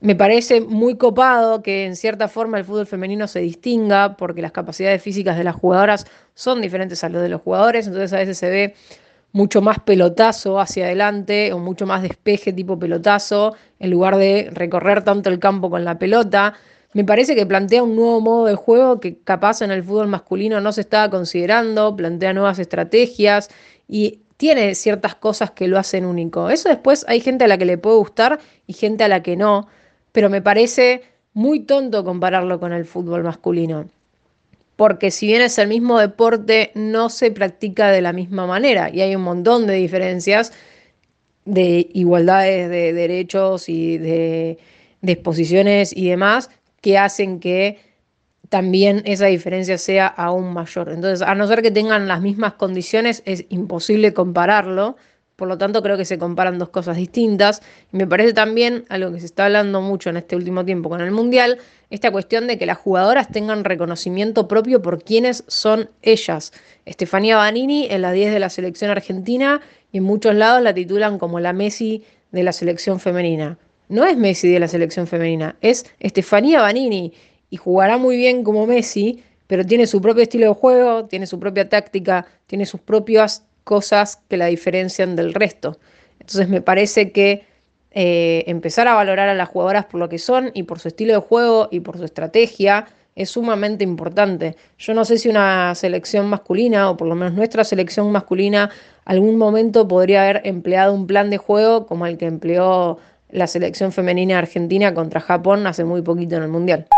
Me 0.00 0.16
parece 0.16 0.60
muy 0.60 0.96
copado 0.96 1.62
que 1.62 1.86
en 1.86 1.94
cierta 1.94 2.26
forma 2.26 2.58
el 2.58 2.64
fútbol 2.64 2.86
femenino 2.88 3.28
se 3.28 3.38
distinga, 3.38 4.16
porque 4.16 4.42
las 4.42 4.50
capacidades 4.50 5.00
físicas 5.00 5.38
de 5.38 5.44
las 5.44 5.54
jugadoras 5.54 6.06
son 6.34 6.60
diferentes 6.60 7.04
a 7.04 7.08
las 7.08 7.22
de 7.22 7.28
los 7.28 7.40
jugadores, 7.42 7.86
entonces 7.86 8.12
a 8.12 8.16
veces 8.16 8.36
se 8.36 8.50
ve 8.50 8.74
mucho 9.32 9.62
más 9.62 9.78
pelotazo 9.80 10.58
hacia 10.60 10.86
adelante 10.86 11.52
o 11.52 11.58
mucho 11.58 11.86
más 11.86 12.02
despeje 12.02 12.52
tipo 12.52 12.78
pelotazo, 12.78 13.54
en 13.78 13.90
lugar 13.90 14.16
de 14.16 14.50
recorrer 14.52 15.04
tanto 15.04 15.30
el 15.30 15.38
campo 15.38 15.70
con 15.70 15.84
la 15.84 15.98
pelota. 15.98 16.54
Me 16.92 17.04
parece 17.04 17.36
que 17.36 17.46
plantea 17.46 17.82
un 17.82 17.94
nuevo 17.94 18.20
modo 18.20 18.46
de 18.46 18.56
juego 18.56 18.98
que 18.98 19.18
capaz 19.22 19.62
en 19.62 19.70
el 19.70 19.84
fútbol 19.84 20.08
masculino 20.08 20.60
no 20.60 20.72
se 20.72 20.80
estaba 20.80 21.08
considerando, 21.10 21.94
plantea 21.94 22.32
nuevas 22.32 22.58
estrategias 22.58 23.48
y 23.86 24.20
tiene 24.36 24.74
ciertas 24.74 25.14
cosas 25.14 25.52
que 25.52 25.68
lo 25.68 25.78
hacen 25.78 26.04
único. 26.04 26.50
Eso 26.50 26.68
después 26.68 27.04
hay 27.08 27.20
gente 27.20 27.44
a 27.44 27.48
la 27.48 27.58
que 27.58 27.66
le 27.66 27.78
puede 27.78 27.96
gustar 27.98 28.40
y 28.66 28.72
gente 28.72 29.04
a 29.04 29.08
la 29.08 29.22
que 29.22 29.36
no, 29.36 29.68
pero 30.12 30.30
me 30.30 30.42
parece 30.42 31.02
muy 31.34 31.60
tonto 31.60 32.04
compararlo 32.04 32.58
con 32.58 32.72
el 32.72 32.84
fútbol 32.84 33.22
masculino 33.22 33.86
porque 34.80 35.10
si 35.10 35.26
bien 35.26 35.42
es 35.42 35.58
el 35.58 35.68
mismo 35.68 35.98
deporte, 35.98 36.70
no 36.74 37.10
se 37.10 37.30
practica 37.30 37.90
de 37.90 38.00
la 38.00 38.14
misma 38.14 38.46
manera 38.46 38.88
y 38.88 39.02
hay 39.02 39.14
un 39.14 39.20
montón 39.20 39.66
de 39.66 39.74
diferencias 39.74 40.54
de 41.44 41.90
igualdades 41.92 42.70
de 42.70 42.94
derechos 42.94 43.68
y 43.68 43.98
de, 43.98 44.58
exposiciones 45.02 45.94
y 45.94 46.08
demás 46.08 46.48
que 46.80 46.96
hacen 46.96 47.40
que 47.40 47.78
también 48.48 49.02
esa 49.04 49.26
diferencia 49.26 49.76
sea 49.76 50.06
aún 50.06 50.54
mayor. 50.54 50.88
Entonces, 50.88 51.20
a 51.20 51.34
no 51.34 51.46
ser 51.46 51.60
que 51.60 51.70
tengan 51.70 52.08
las 52.08 52.22
mismas 52.22 52.54
condiciones, 52.54 53.22
es 53.26 53.44
imposible 53.50 54.14
compararlo. 54.14 54.96
Por 55.40 55.48
lo 55.48 55.56
tanto, 55.56 55.82
creo 55.82 55.96
que 55.96 56.04
se 56.04 56.18
comparan 56.18 56.58
dos 56.58 56.68
cosas 56.68 56.98
distintas. 56.98 57.62
Y 57.94 57.96
me 57.96 58.06
parece 58.06 58.34
también 58.34 58.84
algo 58.90 59.10
que 59.10 59.20
se 59.20 59.24
está 59.24 59.46
hablando 59.46 59.80
mucho 59.80 60.10
en 60.10 60.18
este 60.18 60.36
último 60.36 60.66
tiempo 60.66 60.90
con 60.90 61.00
el 61.00 61.12
Mundial, 61.12 61.56
esta 61.88 62.12
cuestión 62.12 62.46
de 62.46 62.58
que 62.58 62.66
las 62.66 62.76
jugadoras 62.76 63.28
tengan 63.28 63.64
reconocimiento 63.64 64.46
propio 64.48 64.82
por 64.82 65.02
quienes 65.02 65.44
son 65.46 65.88
ellas. 66.02 66.52
Estefanía 66.84 67.38
Banini 67.38 67.86
en 67.88 68.02
la 68.02 68.12
10 68.12 68.34
de 68.34 68.38
la 68.38 68.50
selección 68.50 68.90
argentina 68.90 69.62
y 69.92 69.96
en 69.96 70.04
muchos 70.04 70.34
lados 70.34 70.60
la 70.60 70.74
titulan 70.74 71.18
como 71.18 71.40
la 71.40 71.54
Messi 71.54 72.04
de 72.32 72.42
la 72.42 72.52
selección 72.52 73.00
femenina. 73.00 73.56
No 73.88 74.04
es 74.04 74.18
Messi 74.18 74.52
de 74.52 74.60
la 74.60 74.68
selección 74.68 75.06
femenina, 75.06 75.56
es 75.62 75.86
Estefanía 76.00 76.60
Banini 76.60 77.14
y 77.48 77.56
jugará 77.56 77.96
muy 77.96 78.18
bien 78.18 78.44
como 78.44 78.66
Messi, 78.66 79.24
pero 79.46 79.64
tiene 79.64 79.86
su 79.86 80.02
propio 80.02 80.24
estilo 80.24 80.48
de 80.48 80.54
juego, 80.54 81.06
tiene 81.06 81.26
su 81.26 81.40
propia 81.40 81.66
táctica, 81.66 82.26
tiene 82.46 82.66
sus 82.66 82.80
propias 82.82 83.46
cosas 83.70 84.20
que 84.28 84.36
la 84.36 84.46
diferencian 84.46 85.14
del 85.14 85.32
resto. 85.32 85.78
Entonces 86.18 86.48
me 86.48 86.60
parece 86.60 87.12
que 87.12 87.46
eh, 87.92 88.42
empezar 88.48 88.88
a 88.88 88.94
valorar 88.94 89.28
a 89.28 89.34
las 89.34 89.48
jugadoras 89.48 89.84
por 89.84 90.00
lo 90.00 90.08
que 90.08 90.18
son 90.18 90.50
y 90.54 90.64
por 90.64 90.80
su 90.80 90.88
estilo 90.88 91.12
de 91.12 91.20
juego 91.20 91.68
y 91.70 91.78
por 91.78 91.96
su 91.96 92.04
estrategia 92.04 92.88
es 93.14 93.30
sumamente 93.30 93.84
importante. 93.84 94.56
Yo 94.76 94.92
no 94.92 95.04
sé 95.04 95.18
si 95.18 95.28
una 95.28 95.72
selección 95.76 96.26
masculina, 96.28 96.90
o 96.90 96.96
por 96.96 97.06
lo 97.06 97.14
menos 97.14 97.34
nuestra 97.34 97.62
selección 97.62 98.10
masculina, 98.10 98.70
algún 99.04 99.38
momento 99.38 99.86
podría 99.86 100.24
haber 100.24 100.40
empleado 100.44 100.92
un 100.92 101.06
plan 101.06 101.30
de 101.30 101.38
juego 101.38 101.86
como 101.86 102.06
el 102.06 102.18
que 102.18 102.26
empleó 102.26 102.98
la 103.30 103.46
selección 103.46 103.92
femenina 103.92 104.38
argentina 104.38 104.94
contra 104.94 105.20
Japón 105.20 105.64
hace 105.68 105.84
muy 105.84 106.02
poquito 106.02 106.34
en 106.34 106.42
el 106.42 106.48
Mundial. 106.48 106.88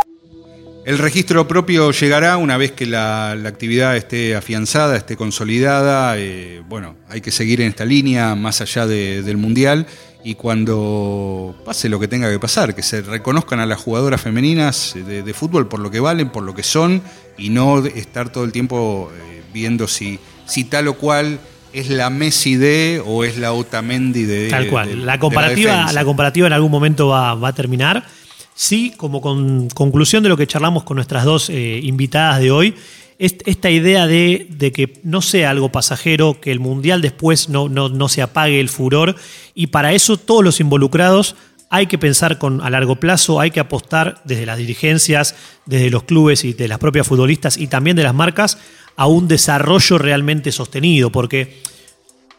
El 0.84 0.98
registro 0.98 1.46
propio 1.46 1.92
llegará 1.92 2.36
una 2.36 2.56
vez 2.56 2.72
que 2.72 2.86
la, 2.86 3.30
actividad 3.30 3.96
esté 3.96 4.34
afianzada, 4.34 4.96
esté 4.96 5.16
consolidada. 5.16 6.18
Eh, 6.18 6.62
bueno, 6.68 6.96
hay 7.08 7.20
que 7.20 7.30
seguir 7.30 7.60
en 7.60 7.68
esta 7.68 7.84
línea 7.84 8.34
más 8.34 8.60
allá 8.60 8.86
del 8.86 9.36
Mundial 9.36 9.86
y 10.24 10.34
cuando 10.34 11.54
pase 11.64 11.88
lo 11.88 12.00
que 12.00 12.08
tenga 12.08 12.30
que 12.30 12.38
pasar, 12.40 12.74
que 12.74 12.82
se 12.82 13.00
reconozcan 13.00 13.60
a 13.60 13.66
las 13.66 13.80
jugadoras 13.80 14.20
femeninas 14.20 14.94
de, 14.94 15.34
fútbol 15.34 15.68
por 15.68 15.78
lo 15.78 15.90
que 15.90 16.00
valen, 16.00 16.30
por 16.30 16.42
lo 16.42 16.54
que 16.54 16.64
son 16.64 17.00
y 17.38 17.50
no 17.50 17.84
estar 17.86 18.30
todo 18.30 18.42
el 18.42 18.50
tiempo 18.50 19.10
eh, 19.14 19.42
viendo 19.52 19.86
si, 19.86 20.18
si 20.46 20.64
tal 20.64 20.88
o 20.88 20.94
cual 20.94 21.38
es 21.72 21.90
la 21.90 22.10
Messi 22.10 22.56
de 22.56 23.02
o 23.04 23.24
es 23.24 23.38
la 23.38 23.52
Otamendi 23.52 24.24
de. 24.24 24.48
Tal 24.48 24.68
cual. 24.68 25.06
la, 25.06 25.18
comparativa, 25.18 25.92
la, 25.92 26.04
comparativa 26.04 26.46
en 26.48 26.52
algún 26.52 26.70
momento 26.70 27.08
va, 27.08 27.34
va 27.34 27.48
a 27.48 27.54
terminar. 27.54 28.04
Sí, 28.54 28.92
como 28.96 29.20
con 29.20 29.68
conclusión 29.70 30.22
de 30.22 30.28
lo 30.28 30.36
que 30.36 30.46
charlamos 30.46 30.84
con 30.84 30.96
nuestras 30.96 31.24
dos 31.24 31.48
eh, 31.48 31.80
invitadas 31.82 32.40
de 32.40 32.50
hoy, 32.50 32.74
esta 33.18 33.70
idea 33.70 34.08
de, 34.08 34.72
que 34.74 34.94
no 35.04 35.22
sea 35.22 35.50
algo 35.50 35.70
pasajero, 35.70 36.40
que 36.40 36.50
el 36.50 36.58
Mundial 36.58 37.00
después 37.00 37.48
no, 37.48 37.68
no, 37.68 38.08
se 38.08 38.20
apague 38.20 38.58
el 38.58 38.68
furor, 38.68 39.14
y 39.54 39.68
para 39.68 39.92
eso 39.92 40.16
todos 40.16 40.42
los 40.42 40.58
involucrados 40.58 41.36
hay 41.70 41.86
que 41.86 41.98
pensar 41.98 42.38
con, 42.38 42.60
a 42.60 42.68
largo 42.68 42.96
plazo, 42.96 43.40
hay 43.40 43.52
que 43.52 43.60
apostar 43.60 44.20
desde 44.24 44.44
las 44.44 44.58
dirigencias, 44.58 45.36
desde 45.66 45.88
los 45.88 46.02
clubes 46.02 46.44
y 46.44 46.52
de 46.52 46.66
las 46.66 46.78
propias 46.78 47.06
futbolistas 47.06 47.56
y 47.56 47.68
también 47.68 47.96
de 47.96 48.02
las 48.02 48.14
marcas 48.14 48.58
a 48.96 49.06
un 49.06 49.28
desarrollo 49.28 49.98
realmente 49.98 50.50
sostenido, 50.50 51.10
porque 51.10 51.62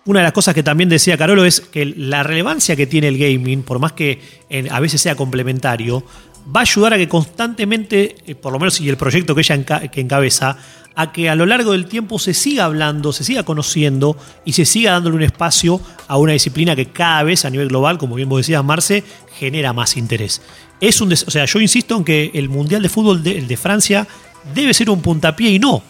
una 0.05 0.19
de 0.19 0.23
las 0.23 0.33
cosas 0.33 0.53
que 0.53 0.63
también 0.63 0.89
decía 0.89 1.17
Carolo 1.17 1.45
es 1.45 1.61
que 1.61 1.85
la 1.85 2.23
relevancia 2.23 2.75
que 2.75 2.87
tiene 2.87 3.07
el 3.07 3.17
gaming, 3.17 3.63
por 3.63 3.79
más 3.79 3.93
que 3.93 4.19
a 4.69 4.79
veces 4.79 5.01
sea 5.01 5.15
complementario, 5.15 6.03
va 6.53 6.61
a 6.61 6.63
ayudar 6.63 6.93
a 6.93 6.97
que 6.97 7.07
constantemente, 7.07 8.15
eh, 8.25 8.35
por 8.35 8.51
lo 8.51 8.59
menos 8.59 8.79
y 8.81 8.89
el 8.89 8.97
proyecto 8.97 9.33
que 9.33 9.41
ella 9.41 9.55
encabeza, 9.93 10.57
a 10.95 11.11
que 11.11 11.29
a 11.29 11.35
lo 11.35 11.45
largo 11.45 11.71
del 11.71 11.87
tiempo 11.87 12.19
se 12.19 12.33
siga 12.33 12.65
hablando, 12.65 13.13
se 13.13 13.23
siga 13.23 13.43
conociendo 13.43 14.15
y 14.45 14.53
se 14.53 14.65
siga 14.65 14.91
dándole 14.91 15.15
un 15.15 15.23
espacio 15.23 15.81
a 16.07 16.17
una 16.17 16.33
disciplina 16.33 16.75
que 16.75 16.87
cada 16.87 17.23
vez 17.23 17.45
a 17.45 17.49
nivel 17.49 17.69
global, 17.69 17.97
como 17.97 18.15
bien 18.15 18.29
vos 18.29 18.39
decías, 18.39 18.63
Marce, 18.63 19.03
genera 19.39 19.73
más 19.73 19.97
interés. 19.97 20.41
Es 20.79 21.01
un 21.01 21.11
o 21.11 21.15
sea, 21.15 21.45
yo 21.45 21.59
insisto 21.59 21.95
en 21.97 22.03
que 22.03 22.31
el 22.33 22.49
Mundial 22.49 22.83
de 22.83 22.89
Fútbol 22.89 23.23
de, 23.23 23.41
de 23.41 23.57
Francia 23.57 24.05
debe 24.53 24.73
ser 24.73 24.89
un 24.89 25.01
puntapié 25.01 25.51
y 25.51 25.59
no 25.59 25.81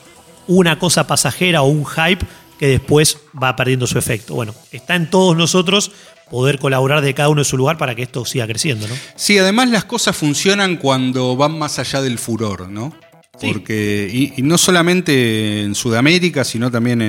una 0.48 0.78
cosa 0.78 1.08
pasajera 1.08 1.62
o 1.62 1.68
un 1.68 1.86
hype 1.86 2.26
que 2.64 2.70
después 2.70 3.18
va 3.36 3.58
perdiendo 3.58 3.86
su 3.88 4.00
efecto. 4.00 4.36
Bueno, 4.36 4.56
está 4.72 4.96
en 4.96 5.10
todos 5.10 5.36
nosotros 5.36 5.92
poder 6.32 6.60
colaborar 6.60 7.02
de 7.02 7.14
cada 7.14 7.28
uno 7.28 7.42
en 7.42 7.46
su 7.46 7.58
lugar 7.58 7.78
para 7.78 7.94
que 7.94 8.04
esto 8.04 8.24
siga 8.24 8.48
creciendo, 8.48 8.88
¿no? 8.88 8.96
Sí, 9.18 9.38
además 9.38 9.70
las 9.70 9.84
cosas 9.84 10.16
funcionan 10.16 10.78
cuando 10.78 11.36
van 11.36 11.60
más 11.60 11.78
allá 11.78 12.02
del 12.02 12.18
furor, 12.18 12.70
¿no? 12.70 12.98
Porque, 13.34 14.32
y, 14.38 14.42
no 14.44 14.58
solamente 14.58 15.64
en 15.64 15.76
Sudamérica, 15.76 16.46
sino 16.46 16.72
también 16.72 17.02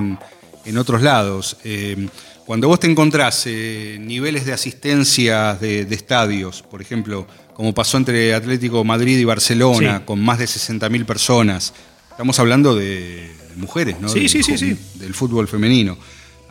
en, 0.65 0.77
otros 0.77 1.03
lados. 1.03 1.57
Eh, 1.63 2.09
cuando 2.45 2.67
vos 2.67 2.81
te 2.81 2.91
encontrás 2.91 3.45
eh, 3.47 3.99
niveles 4.01 4.47
de 4.47 4.55
asistencia 4.55 5.55
de, 5.55 5.83
estadios, 5.83 6.63
por 6.63 6.83
ejemplo, 6.83 7.29
como 7.53 7.73
pasó 7.73 7.97
entre 7.97 8.35
Atlético 8.35 8.83
Madrid 8.83 9.19
y 9.19 9.25
Barcelona, 9.25 10.05
con 10.05 10.21
más 10.21 10.41
de 10.41 10.47
60.000 10.47 11.05
personas, 11.07 11.75
estamos 12.11 12.41
hablando 12.41 12.75
de 12.75 13.44
mujeres, 13.57 14.01
¿no? 14.01 14.09
Sí, 14.09 14.29
sí, 14.29 14.43
sí, 14.43 14.59
sí. 14.59 14.77
Del 14.95 15.15
fútbol 15.15 15.49
femenino. 15.49 15.97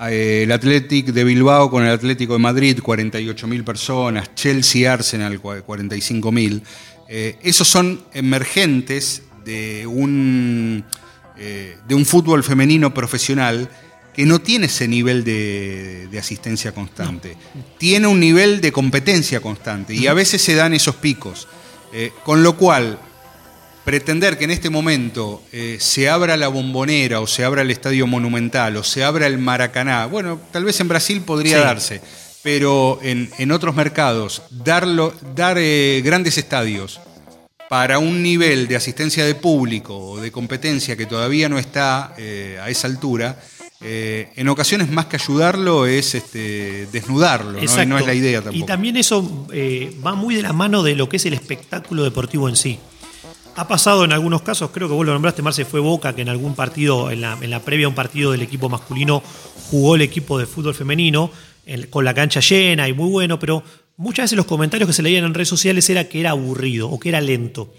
Eh, 0.09 0.43
el 0.43 0.51
Athletic 0.51 1.07
de 1.07 1.23
Bilbao 1.23 1.69
con 1.69 1.83
el 1.83 1.91
Atlético 1.91 2.33
de 2.33 2.39
Madrid, 2.39 2.79
48.000 2.79 3.63
personas, 3.63 4.35
Chelsea 4.35 4.91
Arsenal, 4.91 5.41
45.000. 5.41 6.61
Eh, 7.07 7.37
esos 7.43 7.67
son 7.67 8.03
emergentes 8.13 9.23
de 9.45 9.85
un, 9.85 10.83
eh, 11.37 11.77
de 11.87 11.95
un 11.95 12.05
fútbol 12.05 12.43
femenino 12.43 12.93
profesional 12.93 13.69
que 14.13 14.25
no 14.25 14.41
tiene 14.41 14.67
ese 14.67 14.87
nivel 14.87 15.23
de, 15.23 16.09
asistencia 16.19 16.71
constante. 16.71 17.35
Tiene 17.77 18.07
un 18.07 18.19
nivel 18.19 18.61
de 18.61 18.71
competencia 18.71 19.41
constante 19.41 19.95
y 19.95 20.07
a 20.07 20.13
veces 20.13 20.41
se 20.41 20.55
dan 20.55 20.73
esos 20.73 20.95
picos. 20.95 21.47
con 22.23 22.41
lo 22.41 22.57
cual, 22.57 22.97
pretender 23.83 24.37
que 24.37 24.45
en 24.45 24.51
este 24.51 24.69
momento 24.69 25.43
eh, 25.51 25.77
se 25.79 26.09
abra 26.09 26.37
la 26.37 26.47
bombonera 26.47 27.19
o 27.19 27.27
se 27.27 27.43
abra 27.43 27.61
el 27.61 27.71
estadio 27.71 28.07
monumental 28.07 28.77
o 28.77 28.83
se 28.83 29.03
abra 29.03 29.27
el 29.27 29.37
Maracaná, 29.37 30.05
bueno, 30.05 30.39
tal 30.51 30.63
vez 30.63 30.79
en 30.79 30.87
Brasil 30.87 31.21
podría 31.21 31.59
darse, 31.59 32.01
pero 32.41 32.99
en, 33.01 33.51
otros 33.51 33.75
mercados, 33.75 34.43
darlo, 34.49 35.13
dar 35.35 35.57
eh, 35.59 36.01
grandes 36.03 36.37
estadios 36.37 36.99
para 37.69 37.99
un 37.99 38.21
nivel 38.21 38.67
de 38.67 38.75
asistencia 38.75 39.25
de 39.25 39.35
público 39.35 39.97
o 39.97 40.21
de 40.21 40.31
competencia 40.31 40.95
que 40.95 41.05
todavía 41.05 41.49
no 41.49 41.57
está 41.57 42.13
eh, 42.17 42.59
a 42.61 42.69
esa 42.69 42.87
altura, 42.87 43.37
eh, 43.85 44.29
en 44.37 44.47
ocasiones 44.47 44.89
más 44.89 45.07
que 45.07 45.17
ayudarlo 45.17 45.85
es 45.85 46.15
este, 46.15 46.87
desnudarlo, 46.93 47.51
¿no? 47.51 47.59
Y 47.59 47.85
no 47.85 47.97
es 47.97 48.05
la 48.05 48.13
idea 48.13 48.41
tampoco. 48.41 48.63
Y 48.63 48.65
también 48.65 48.95
eso 48.95 49.47
eh, 49.51 49.93
va 50.05 50.15
muy 50.15 50.35
de 50.35 50.41
la 50.41 50.53
mano 50.53 50.83
de 50.83 50.95
lo 50.95 51.09
que 51.09 51.17
es 51.17 51.25
el 51.25 51.33
espectáculo 51.33 52.03
deportivo 52.05 52.47
en 52.47 52.55
sí. 52.55 52.79
Ha 53.55 53.67
pasado 53.67 54.03
en 54.03 54.11
algunos 54.11 54.41
casos, 54.41 54.71
creo 54.71 54.87
que 54.87 54.95
vos 54.95 55.05
lo 55.05 55.13
nombraste, 55.13 55.43
Marce, 55.43 55.63
fue 55.63 55.79
Boca, 55.79 56.15
que 56.15 56.23
en 56.23 56.29
algún 56.29 56.55
partido, 56.55 57.11
en 57.11 57.21
la, 57.21 57.59
previa 57.63 57.85
a 57.85 57.89
un 57.89 57.95
partido 57.95 58.31
del 58.31 58.41
equipo 58.41 58.67
masculino, 58.67 59.21
jugó 59.69 59.95
el 59.95 60.01
equipo 60.01 60.39
de 60.39 60.47
fútbol 60.47 60.73
femenino 60.73 61.29
con 61.91 62.03
la 62.03 62.15
cancha 62.15 62.39
llena 62.39 62.89
y 62.89 62.93
muy 62.93 63.09
bueno, 63.09 63.37
pero 63.37 63.63
muchas 63.95 64.25
veces 64.25 64.37
los 64.37 64.47
comentarios 64.47 64.87
que 64.87 64.93
se 64.93 65.03
leían 65.03 65.23
en 65.23 65.35
redes 65.35 65.49
sociales 65.49 65.87
era 65.89 66.09
que 66.09 66.19
era 66.19 66.31
aburrido 66.31 66.89
o 66.89 66.99
que 66.99 67.09
era 67.09 67.21
lento. 67.21 67.71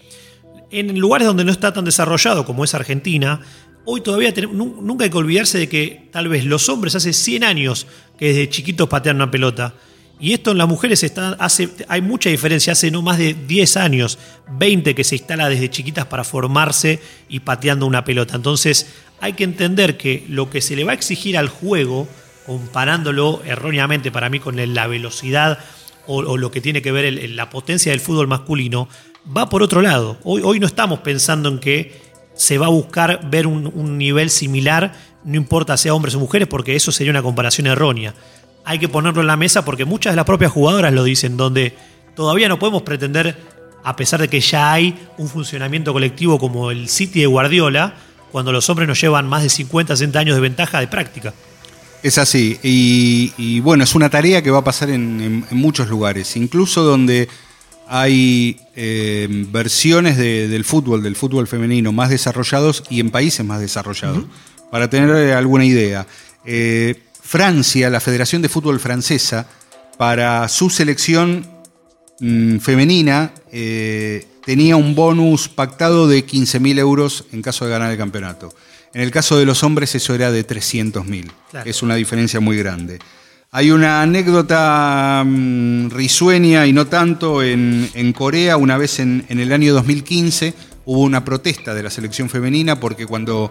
En 0.71 0.97
lugares 0.99 1.27
donde 1.27 1.45
no 1.45 1.51
está 1.51 1.73
tan 1.73 1.85
desarrollado 1.85 2.45
como 2.47 2.63
es 2.63 2.73
Argentina, 2.75 3.41
hoy 3.85 4.01
todavía 4.01 4.33
nunca 4.53 5.05
hay 5.05 5.11
que 5.11 5.19
olvidarse 5.19 5.59
de 5.59 5.69
que 5.69 6.09
tal 6.13 6.29
vez 6.29 6.45
los 6.45 6.69
hombres 6.69 6.95
hace 6.95 7.13
100 7.13 7.43
años 7.43 7.89
que 8.17 8.29
desde 8.29 8.49
chiquitos 8.49 8.89
patean 8.89 9.17
una 9.17 9.31
pelota. 9.31 9.75
Y 10.21 10.33
esto 10.33 10.53
en 10.53 10.59
las 10.59 10.69
mujeres 10.69 11.03
está, 11.03 11.31
hace, 11.41 11.71
hay 11.89 12.01
mucha 12.01 12.31
diferencia, 12.31 12.73
hace 12.73 12.91
no 12.91 13.03
más 13.03 13.19
de 13.19 13.35
10 13.35 13.77
años, 13.77 14.19
20 14.49 14.95
que 14.95 15.05
se 15.05 15.17
instala 15.17 15.49
desde 15.49 15.71
chiquitas 15.71 16.07
para 16.07 16.25
formarse 16.25 17.01
y 17.29 17.41
pateando 17.41 17.87
una 17.87 18.05
pelota. 18.05 18.37
Entonces 18.37 18.87
hay 19.21 19.33
que 19.33 19.45
entender 19.45 19.97
que 19.97 20.25
lo 20.29 20.51
que 20.51 20.61
se 20.61 20.77
le 20.77 20.85
va 20.85 20.93
a 20.93 20.95
exigir 20.95 21.37
al 21.37 21.49
juego, 21.49 22.09
comparándolo 22.47 23.43
erróneamente 23.45 24.13
para 24.13 24.31
mí 24.31 24.39
con 24.39 24.57
la 24.75 24.87
velocidad 24.87 25.59
o, 26.07 26.37
lo 26.37 26.51
que 26.51 26.61
tiene 26.61 26.83
que 26.83 26.93
ver 26.93 27.31
la 27.31 27.51
potencia 27.51 27.93
del 27.93 28.01
fútbol 28.01 28.29
masculino, 28.29 28.89
va 29.37 29.49
por 29.49 29.63
otro 29.63 29.83
lado. 29.83 30.19
Hoy, 30.23 30.43
hoy 30.45 30.61
no 30.61 30.67
estamos 30.67 31.01
pensando 31.01 31.49
en 31.49 31.59
que 31.59 32.05
se 32.35 32.59
va 32.59 32.67
a 32.67 32.71
buscar 32.71 33.31
ver 33.31 33.47
un, 33.47 33.99
nivel 33.99 34.31
similar, 34.31 34.93
no 35.25 35.37
importa 35.37 35.77
sea 35.77 35.95
hombres 35.95 36.15
o 36.15 36.21
mujeres, 36.21 36.49
porque 36.49 36.77
eso 36.77 36.93
sería 36.93 37.11
una 37.11 37.23
comparación 37.23 37.67
errónea. 37.67 38.15
Hay 38.65 38.79
que 38.79 38.89
ponerlo 38.89 39.21
en 39.21 39.27
la 39.27 39.37
mesa 39.37 39.65
porque 39.65 39.85
muchas 39.85 40.13
de 40.13 40.17
las 40.17 40.25
propias 40.25 40.53
jugadoras 40.53 40.93
lo 40.93 41.05
dicen, 41.05 41.37
donde 41.37 41.77
todavía 42.15 42.49
no 42.49 42.59
podemos 42.59 42.83
pretender, 42.83 43.37
a 43.83 43.97
pesar 43.97 44.21
de 44.21 44.29
que 44.29 44.41
ya 44.41 44.73
hay 44.73 44.99
un 45.19 45.29
funcionamiento 45.29 45.93
colectivo 45.93 46.39
como 46.39 46.71
el 46.71 46.89
City 46.89 47.21
de 47.21 47.27
Guardiola, 47.27 47.95
cuando 48.33 48.53
los 48.53 48.69
hombres 48.71 48.89
nos 48.89 49.01
llevan 49.01 49.29
más 49.29 49.43
de 49.43 49.51
50, 49.51 49.97
60 49.97 50.19
años 50.19 50.35
de 50.35 50.41
ventaja 50.41 50.81
de 50.81 50.89
práctica. 50.89 51.35
Es 52.03 52.19
así, 52.19 52.59
y, 52.63 53.61
bueno, 53.61 53.85
es 53.85 53.95
una 53.95 54.11
tarea 54.11 54.43
que 54.43 54.51
va 54.51 54.59
a 54.59 54.65
pasar 54.65 54.91
en 54.91 55.47
muchos 55.51 55.89
lugares, 55.89 56.37
incluso 56.37 56.83
donde 56.83 57.29
hay 57.87 58.59
eh, 58.77 59.29
versiones 59.51 60.17
del 60.17 60.65
fútbol, 60.65 61.03
del 61.03 61.17
fútbol 61.17 61.47
femenino 61.47 61.93
más 61.93 62.11
desarrollados 62.11 62.85
y 62.89 63.01
en 63.01 63.11
países 63.11 63.45
más 63.45 63.61
desarrollados. 63.61 64.25
Para 64.71 64.89
tener 64.89 65.33
alguna 65.33 65.65
idea, 65.65 66.07
eh, 66.45 67.01
Francia, 67.25 67.91
la 67.91 68.01
Federación 68.01 68.43
de 68.43 68.49
Fútbol 68.49 68.79
Francesa, 68.79 69.47
para 69.97 70.47
su 70.49 70.71
selección 70.71 71.47
mm, 72.21 72.59
femenina 72.59 73.33
tenía 74.45 74.77
un 74.77 74.95
bonus 74.95 75.49
pactado 75.49 76.07
de 76.07 76.27
15.000 76.27 76.79
euros 76.79 77.25
en 77.33 77.43
caso 77.43 77.65
de 77.65 77.71
ganar 77.71 77.91
el 77.91 77.99
campeonato. 77.99 78.55
En 78.93 79.01
el 79.01 79.11
caso 79.11 79.39
de 79.39 79.45
los 79.45 79.63
hombres 79.63 79.95
eso 79.95 80.15
era 80.15 80.31
de 80.31 80.47
300.000. 80.47 81.31
Es 81.65 81.83
una 81.83 81.97
diferencia 81.97 82.41
muy 82.41 82.57
grande. 82.57 82.99
Hay 83.51 83.71
una 83.71 84.03
anécdota 84.03 85.23
mm, 85.25 85.91
risueña 85.91 86.67
y 86.67 86.73
no 86.73 86.87
tanto 86.87 87.43
en, 87.43 88.13
Corea, 88.13 88.57
una 88.57 88.77
vez 88.77 88.99
en, 88.99 89.25
el 89.29 89.53
año 89.53 89.73
2015 89.75 90.55
hubo 90.87 91.01
una 91.01 91.25
protesta 91.25 91.73
de 91.73 91.83
la 91.83 91.91
selección 91.91 92.29
femenina 92.29 92.79
porque 92.79 93.07
cuando 93.07 93.51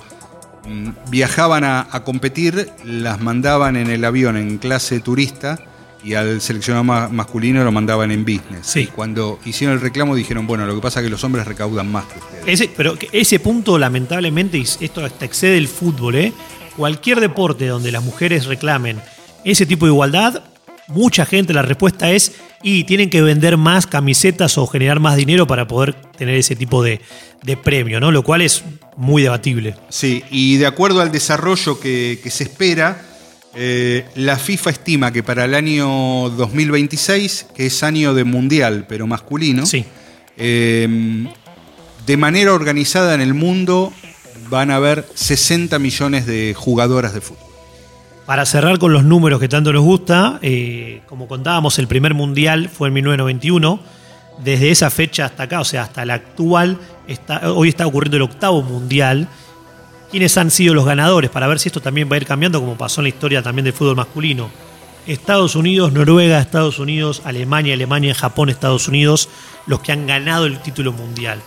viajaban 1.10 1.64
a, 1.64 1.88
competir 2.04 2.70
las 2.86 3.20
mandaban 3.20 3.76
en 3.76 3.90
el 3.90 4.04
avión 4.06 4.38
en 4.38 4.58
clase 4.58 5.00
turista 5.00 5.60
y 6.04 6.16
al 6.16 6.42
seleccionado 6.42 6.84
masculino 6.84 7.64
lo 7.64 7.72
mandaban 7.72 8.12
en 8.12 8.24
business. 8.24 8.68
Sí. 8.68 8.88
Cuando 8.88 9.40
hicieron 9.46 9.76
el 9.76 9.82
reclamo 9.82 10.16
dijeron, 10.16 10.48
bueno, 10.48 10.66
lo 10.66 10.76
que 10.76 10.82
pasa 10.82 11.00
es 11.00 11.06
que 11.06 11.10
los 11.10 11.24
hombres 11.24 11.46
recaudan 11.46 11.92
más 11.92 12.06
que 12.06 12.20
ustedes. 12.20 12.44
Ese, 12.48 12.74
pero 12.76 12.98
ese 13.12 13.40
punto, 13.40 13.78
lamentablemente, 13.78 14.60
esto 14.60 15.06
hasta 15.06 15.26
excede 15.26 15.58
el 15.58 15.68
fútbol, 15.68 16.16
¿eh? 16.16 16.34
cualquier 16.76 17.20
deporte 17.20 17.68
donde 17.68 17.92
las 17.92 18.04
mujeres 18.04 18.46
reclamen 18.46 19.00
ese 19.44 19.66
tipo 19.66 19.86
de 19.86 19.92
igualdad? 19.92 20.44
Mucha 20.88 21.26
gente, 21.26 21.54
la 21.54 21.62
respuesta 21.62 22.12
es, 22.12 22.34
y 22.62 22.84
tienen 22.84 23.10
que 23.10 23.22
vender 23.22 23.58
más 23.58 23.88
camisetas 23.88 24.58
o 24.58 24.68
generar 24.68 25.00
más 25.00 25.16
dinero 25.16 25.48
para 25.48 25.68
poder 25.68 25.94
tener 25.94 26.36
ese 26.36 26.56
tipo 26.56 26.84
de, 26.84 27.02
premio, 27.64 28.00
¿no? 28.00 28.12
Lo 28.12 28.24
cual 28.24 28.42
es 28.42 28.64
muy 28.98 29.22
debatible. 29.22 29.76
Sí, 29.90 30.24
y 30.30 30.58
de 30.58 30.66
acuerdo 30.66 31.02
al 31.02 31.12
desarrollo 31.12 31.80
que, 31.80 32.20
se 32.30 32.44
espera, 32.44 33.02
eh, 33.56 34.06
la 34.16 34.38
FIFA 34.38 34.70
estima 34.72 35.14
que 35.14 35.24
para 35.24 35.46
el 35.46 35.56
año 35.56 36.30
2026, 36.30 37.48
que 37.56 37.68
es 37.68 37.84
año 37.84 38.14
de 38.14 38.24
mundial, 38.24 38.86
pero 38.88 39.08
masculino, 39.08 39.66
sí. 39.66 39.86
Eh, 40.36 41.28
de 42.06 42.18
manera 42.18 42.54
organizada 42.54 43.14
en 43.14 43.22
el 43.22 43.34
mundo 43.34 43.94
van 44.50 44.72
a 44.72 44.76
haber 44.76 45.08
60 45.14 45.80
millones 45.80 46.26
de 46.26 46.54
jugadoras 46.56 47.14
de 47.14 47.22
fútbol. 47.22 47.53
Para 48.26 48.46
cerrar 48.46 48.80
con 48.80 48.94
los 48.94 49.04
números 49.04 49.40
que 49.40 49.50
tanto 49.50 49.74
nos 49.74 49.84
gusta, 49.84 50.40
eh, 50.42 51.02
como 51.08 51.28
contábamos, 51.28 51.78
el 51.78 51.88
primer 51.88 52.14
mundial 52.14 52.70
fue 52.70 52.88
en 52.88 52.94
1991. 52.96 53.80
Desde 54.44 54.72
esa 54.72 54.90
fecha 54.90 55.26
hasta 55.26 55.44
acá, 55.44 55.60
o 55.60 55.66
sea, 55.66 55.84
hasta 55.84 56.06
la 56.06 56.16
actual, 56.16 56.80
hoy 57.44 57.70
está 57.70 57.86
ocurriendo 57.86 58.18
el 58.18 58.24
octavo 58.24 58.62
mundial. 58.62 59.28
¿Quiénes 60.10 60.38
han 60.38 60.52
sido 60.52 60.74
los 60.74 60.86
ganadores? 60.86 61.30
Para 61.32 61.48
ver 61.48 61.60
si 61.60 61.68
esto 61.70 61.82
también 61.82 62.10
va 62.10 62.16
a 62.16 62.18
ir 62.18 62.26
cambiando, 62.26 62.60
como 62.62 62.78
pasó 62.78 63.02
en 63.02 63.06
la 63.06 63.10
historia 63.10 63.44
también 63.44 63.66
del 63.66 63.74
fútbol 63.74 63.98
masculino. 63.98 64.50
Estados 65.06 65.56
Unidos, 65.56 65.92
Noruega, 65.92 66.40
Estados 66.40 66.80
Unidos, 66.80 67.22
Alemania, 67.26 67.74
Alemania, 67.74 68.16
Japón, 68.16 68.50
Estados 68.50 68.88
Unidos, 68.88 69.28
los 69.66 69.82
que 69.82 69.92
han 69.92 70.08
ganado 70.08 70.46
el 70.46 70.60
título 70.60 70.94
mundial. 70.94 71.42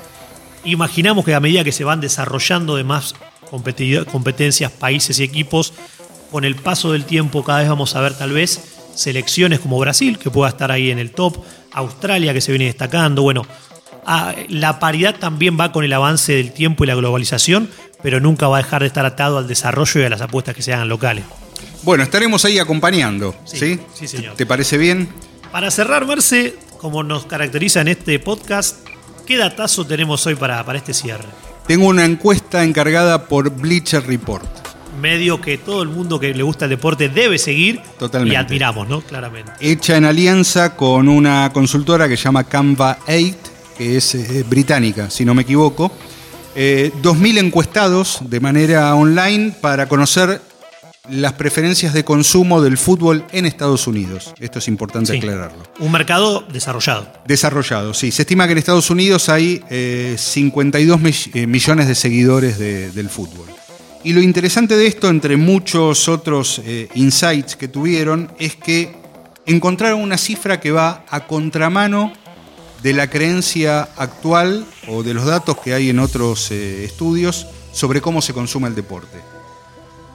Imaginamos 0.64 1.24
que 1.24 1.34
a 1.34 1.40
medida 1.40 1.64
que 1.64 1.72
se 1.72 1.84
van 1.84 2.00
desarrollando 2.00 2.76
de 2.76 2.84
más 2.84 3.14
competencias, 3.50 4.72
países 4.72 5.18
y 5.20 5.22
equipos, 5.22 5.72
con 6.30 6.44
el 6.44 6.56
paso 6.56 6.92
del 6.92 7.04
tiempo 7.04 7.44
cada 7.44 7.60
vez 7.60 7.68
vamos 7.68 7.94
a 7.96 8.00
ver 8.00 8.14
tal 8.14 8.32
vez 8.32 8.60
selecciones 8.94 9.60
como 9.60 9.78
Brasil, 9.78 10.18
que 10.18 10.30
pueda 10.30 10.48
estar 10.48 10.72
ahí 10.72 10.90
en 10.90 10.98
el 10.98 11.10
top, 11.10 11.36
Australia, 11.72 12.32
que 12.32 12.40
se 12.40 12.52
viene 12.52 12.64
destacando, 12.66 13.22
bueno, 13.22 13.46
la 14.48 14.78
paridad 14.78 15.16
también 15.18 15.58
va 15.58 15.72
con 15.72 15.84
el 15.84 15.92
avance 15.92 16.32
del 16.32 16.52
tiempo 16.52 16.84
y 16.84 16.86
la 16.86 16.94
globalización, 16.94 17.68
pero 18.02 18.20
nunca 18.20 18.48
va 18.48 18.58
a 18.58 18.62
dejar 18.62 18.82
de 18.82 18.88
estar 18.88 19.04
atado 19.04 19.38
al 19.38 19.48
desarrollo 19.48 20.00
y 20.00 20.04
a 20.04 20.08
las 20.08 20.20
apuestas 20.20 20.54
que 20.54 20.62
se 20.62 20.72
hagan 20.72 20.88
locales. 20.88 21.24
Bueno, 21.82 22.02
estaremos 22.04 22.44
ahí 22.44 22.58
acompañando, 22.58 23.34
¿sí? 23.44 23.80
Sí, 23.94 24.08
señor. 24.08 24.34
¿Te 24.36 24.46
parece 24.46 24.78
bien? 24.78 25.08
Para 25.52 25.70
cerrar, 25.70 26.06
Marce, 26.06 26.56
como 26.78 27.02
nos 27.02 27.26
caracteriza 27.26 27.80
en 27.80 27.88
este 27.88 28.18
podcast, 28.18 28.86
¿qué 29.26 29.36
datazo 29.36 29.86
tenemos 29.86 30.26
hoy 30.26 30.34
para, 30.34 30.64
para 30.64 30.78
este 30.78 30.94
cierre? 30.94 31.26
Tengo 31.66 31.86
una 31.86 32.04
encuesta 32.04 32.62
encargada 32.62 33.26
por 33.26 33.50
Bleacher 33.50 34.06
Report 34.06 34.65
medio 34.96 35.40
que 35.40 35.58
todo 35.58 35.82
el 35.82 35.88
mundo 35.88 36.18
que 36.18 36.34
le 36.34 36.42
gusta 36.42 36.64
el 36.66 36.70
deporte 36.70 37.08
debe 37.08 37.38
seguir 37.38 37.80
Totalmente. 37.98 38.34
y 38.34 38.36
admiramos, 38.36 38.88
¿no? 38.88 39.00
Claramente. 39.00 39.52
Hecha 39.60 39.96
en 39.96 40.04
alianza 40.04 40.76
con 40.76 41.08
una 41.08 41.50
consultora 41.52 42.08
que 42.08 42.16
se 42.16 42.24
llama 42.24 42.44
Canva 42.44 42.98
8, 43.06 43.36
que 43.76 43.96
es 43.96 44.14
eh, 44.14 44.44
británica, 44.48 45.10
si 45.10 45.24
no 45.24 45.34
me 45.34 45.42
equivoco. 45.42 45.92
Eh, 46.54 46.90
2.000 47.02 47.38
encuestados 47.38 48.18
de 48.22 48.40
manera 48.40 48.94
online 48.94 49.54
para 49.60 49.88
conocer 49.88 50.40
las 51.10 51.34
preferencias 51.34 51.92
de 51.92 52.04
consumo 52.04 52.60
del 52.62 52.78
fútbol 52.78 53.24
en 53.30 53.46
Estados 53.46 53.86
Unidos. 53.86 54.32
Esto 54.40 54.58
es 54.58 54.66
importante 54.66 55.16
aclararlo. 55.16 55.62
Un 55.78 55.92
mercado 55.92 56.44
desarrollado. 56.52 57.12
Desarrollado, 57.26 57.94
sí. 57.94 58.10
Se 58.10 58.22
estima 58.22 58.46
que 58.46 58.52
en 58.52 58.58
Estados 58.58 58.90
Unidos 58.90 59.28
hay 59.28 59.62
52 60.16 61.00
eh, 61.34 61.46
millones 61.46 61.86
de 61.86 61.94
seguidores 61.94 62.58
del 62.58 63.08
fútbol. 63.08 63.46
Y 64.06 64.12
lo 64.12 64.22
interesante 64.22 64.76
de 64.76 64.86
esto, 64.86 65.08
entre 65.08 65.36
muchos 65.36 66.08
otros 66.08 66.62
eh, 66.64 66.88
insights 66.94 67.56
que 67.56 67.66
tuvieron, 67.66 68.30
es 68.38 68.54
que 68.54 68.94
encontraron 69.46 70.00
una 70.00 70.16
cifra 70.16 70.60
que 70.60 70.70
va 70.70 71.04
a 71.08 71.26
contramano 71.26 72.12
de 72.84 72.92
la 72.92 73.10
creencia 73.10 73.88
actual 73.96 74.64
o 74.86 75.02
de 75.02 75.12
los 75.12 75.24
datos 75.24 75.58
que 75.58 75.74
hay 75.74 75.90
en 75.90 75.98
otros 75.98 76.52
eh, 76.52 76.84
estudios 76.84 77.48
sobre 77.72 78.00
cómo 78.00 78.22
se 78.22 78.32
consume 78.32 78.68
el 78.68 78.76
deporte. 78.76 79.18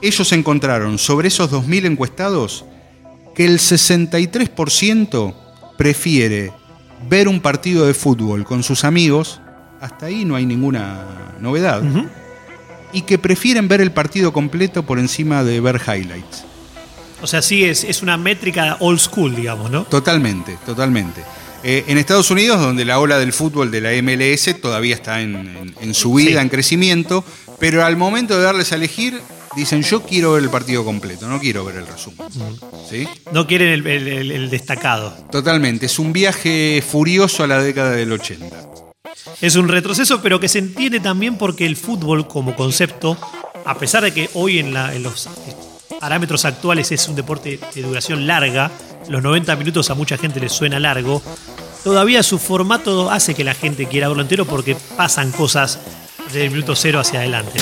Ellos 0.00 0.32
encontraron 0.32 0.96
sobre 0.96 1.28
esos 1.28 1.52
2.000 1.52 1.84
encuestados 1.84 2.64
que 3.34 3.44
el 3.44 3.58
63% 3.58 5.34
prefiere 5.76 6.50
ver 7.10 7.28
un 7.28 7.40
partido 7.40 7.86
de 7.86 7.92
fútbol 7.92 8.46
con 8.46 8.62
sus 8.62 8.84
amigos, 8.84 9.42
hasta 9.82 10.06
ahí 10.06 10.24
no 10.24 10.34
hay 10.34 10.46
ninguna 10.46 11.34
novedad 11.42 11.82
y 12.92 13.02
que 13.02 13.18
prefieren 13.18 13.68
ver 13.68 13.80
el 13.80 13.92
partido 13.92 14.32
completo 14.32 14.84
por 14.84 14.98
encima 14.98 15.44
de 15.44 15.60
ver 15.60 15.80
highlights. 15.86 16.44
O 17.20 17.26
sea, 17.26 17.40
sí, 17.42 17.64
es, 17.64 17.84
es 17.84 18.02
una 18.02 18.16
métrica 18.16 18.76
old 18.80 18.98
school, 18.98 19.34
digamos, 19.36 19.70
¿no? 19.70 19.84
Totalmente, 19.84 20.58
totalmente. 20.66 21.22
Eh, 21.64 21.84
en 21.86 21.96
Estados 21.98 22.30
Unidos, 22.32 22.60
donde 22.60 22.84
la 22.84 22.98
ola 22.98 23.18
del 23.20 23.32
fútbol 23.32 23.70
de 23.70 23.80
la 23.80 23.90
MLS 24.02 24.60
todavía 24.60 24.96
está 24.96 25.20
en, 25.20 25.94
su 25.94 26.14
vida, 26.14 26.42
en 26.42 26.48
crecimiento, 26.48 27.24
pero 27.60 27.84
al 27.84 27.96
momento 27.96 28.36
de 28.36 28.42
darles 28.42 28.72
a 28.72 28.74
elegir, 28.74 29.20
dicen 29.54 29.82
yo 29.84 30.02
quiero 30.02 30.32
ver 30.32 30.42
el 30.42 30.50
partido 30.50 30.84
completo, 30.84 31.28
no 31.28 31.38
quiero 31.38 31.64
ver 31.64 31.76
el 31.76 31.86
resumen. 31.86 32.26
¿Sí? 32.90 33.06
No 33.30 33.46
quieren 33.46 33.68
el, 33.68 33.86
el- 33.86 34.08
el- 34.08 34.30
el 34.32 34.50
destacado. 34.50 35.16
Totalmente, 35.30 35.86
es 35.86 36.00
un 36.00 36.12
viaje 36.12 36.82
furioso 36.84 37.44
a 37.44 37.46
la 37.46 37.62
década 37.62 37.92
del 37.92 38.10
80. 38.10 38.48
Es 39.42 39.56
un 39.56 39.68
retroceso, 39.68 40.22
pero 40.22 40.38
que 40.40 40.48
se 40.48 40.60
entiende 40.60 41.00
también 41.00 41.36
porque 41.36 41.66
el 41.66 41.76
fútbol 41.76 42.26
como 42.28 42.54
concepto, 42.56 43.18
a 43.64 43.74
pesar 43.76 44.04
de 44.04 44.12
que 44.14 44.30
hoy 44.34 44.58
en, 44.60 44.72
la- 44.72 44.94
en 44.94 45.02
los 45.02 45.28
parámetros 46.00 46.44
actuales 46.44 46.90
es 46.92 47.08
un 47.08 47.16
deporte 47.16 47.58
de 47.74 47.82
duración 47.82 48.26
larga, 48.26 48.70
los 49.08 49.22
90 49.22 49.56
minutos 49.56 49.90
a 49.90 49.94
mucha 49.94 50.16
gente 50.16 50.38
les 50.40 50.52
suena 50.52 50.78
largo, 50.78 51.20
todavía 51.82 52.22
su 52.22 52.38
formato 52.38 53.10
hace 53.10 53.34
que 53.34 53.42
la 53.44 53.54
gente 53.54 53.86
quiera 53.86 54.08
verlo 54.08 54.22
entero 54.22 54.44
porque 54.44 54.76
pasan 54.96 55.32
cosas 55.32 55.78
desde 56.26 56.44
el 56.46 56.52
minuto 56.52 56.76
cero 56.76 57.00
hacia 57.00 57.18
adelante. 57.20 57.58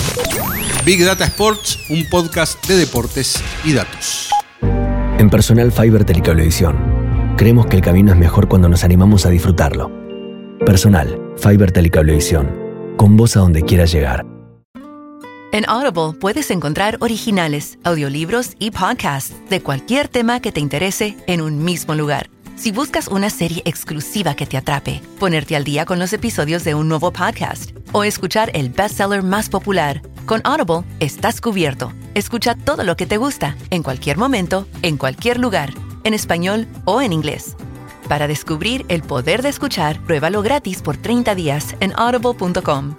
Big 0.85 1.03
Data 1.05 1.25
Sports, 1.25 1.79
un 1.89 2.07
podcast 2.11 2.63
de 2.69 2.77
deportes 2.77 3.43
y 3.65 3.73
datos. 3.73 4.29
En 5.19 5.29
Personal 5.31 5.73
Fiber 5.73 6.05
Telecablevisión, 6.05 7.35
creemos 7.37 7.67
que 7.67 7.77
el 7.77 7.83
camino 7.83 8.13
es 8.13 8.19
mejor 8.19 8.49
cuando 8.49 8.69
nos 8.69 8.85
animamos 8.85 9.25
a 9.27 9.31
disfrutarlo. 9.31 9.91
Personal 10.65 11.19
Fiber 11.41 11.73
Telecablevisión, 11.73 12.51
con 12.97 13.17
vos 13.17 13.35
a 13.37 13.41
donde 13.41 13.63
quieras 13.63 13.93
llegar. 13.93 14.27
En 15.53 15.69
Audible 15.69 16.17
puedes 16.21 16.51
encontrar 16.51 16.99
originales, 17.01 17.79
audiolibros 17.83 18.55
y 18.59 18.71
podcasts 18.71 19.35
de 19.49 19.63
cualquier 19.63 20.07
tema 20.07 20.41
que 20.41 20.53
te 20.53 20.61
interese 20.61 21.17
en 21.27 21.41
un 21.41 21.65
mismo 21.65 21.95
lugar. 21.95 22.31
Si 22.57 22.73
buscas 22.73 23.09
una 23.09 23.31
serie 23.31 23.63
exclusiva 23.65 24.35
que 24.35 24.47
te 24.47 24.59
atrape, 24.59 25.01
ponerte 25.19 25.57
al 25.57 25.65
día 25.65 25.87
con 25.87 25.99
los 25.99 26.13
episodios 26.13 26.63
de 26.63 26.75
un 26.75 26.89
nuevo 26.89 27.11
podcast 27.11 27.71
o 27.93 28.05
escuchar 28.05 28.51
el 28.55 28.69
bestseller 28.69 29.23
más 29.23 29.49
popular, 29.49 30.03
con 30.27 30.43
Audible 30.45 30.85
estás 31.01 31.41
cubierto. 31.41 31.93
Escucha 32.15 32.55
todo 32.55 32.85
lo 32.85 32.97
que 32.97 33.07
te 33.07 33.17
gusta, 33.17 33.57
en 33.71 33.83
cualquier 33.83 34.19
momento, 34.19 34.69
en 34.83 34.99
cualquier 34.99 35.39
lugar, 35.39 35.73
en 36.05 36.13
español 36.13 36.69
o 36.85 37.01
en 37.01 37.15
inglés. 37.15 37.57
Para 38.11 38.27
descubrir 38.27 38.85
el 38.89 39.03
poder 39.03 39.41
de 39.41 39.51
escuchar, 39.51 40.01
pruébalo 40.03 40.43
gratis 40.43 40.83
por 40.83 40.97
30 40.97 41.37
días 41.37 41.77
en 41.79 41.93
audible.com 41.95 42.97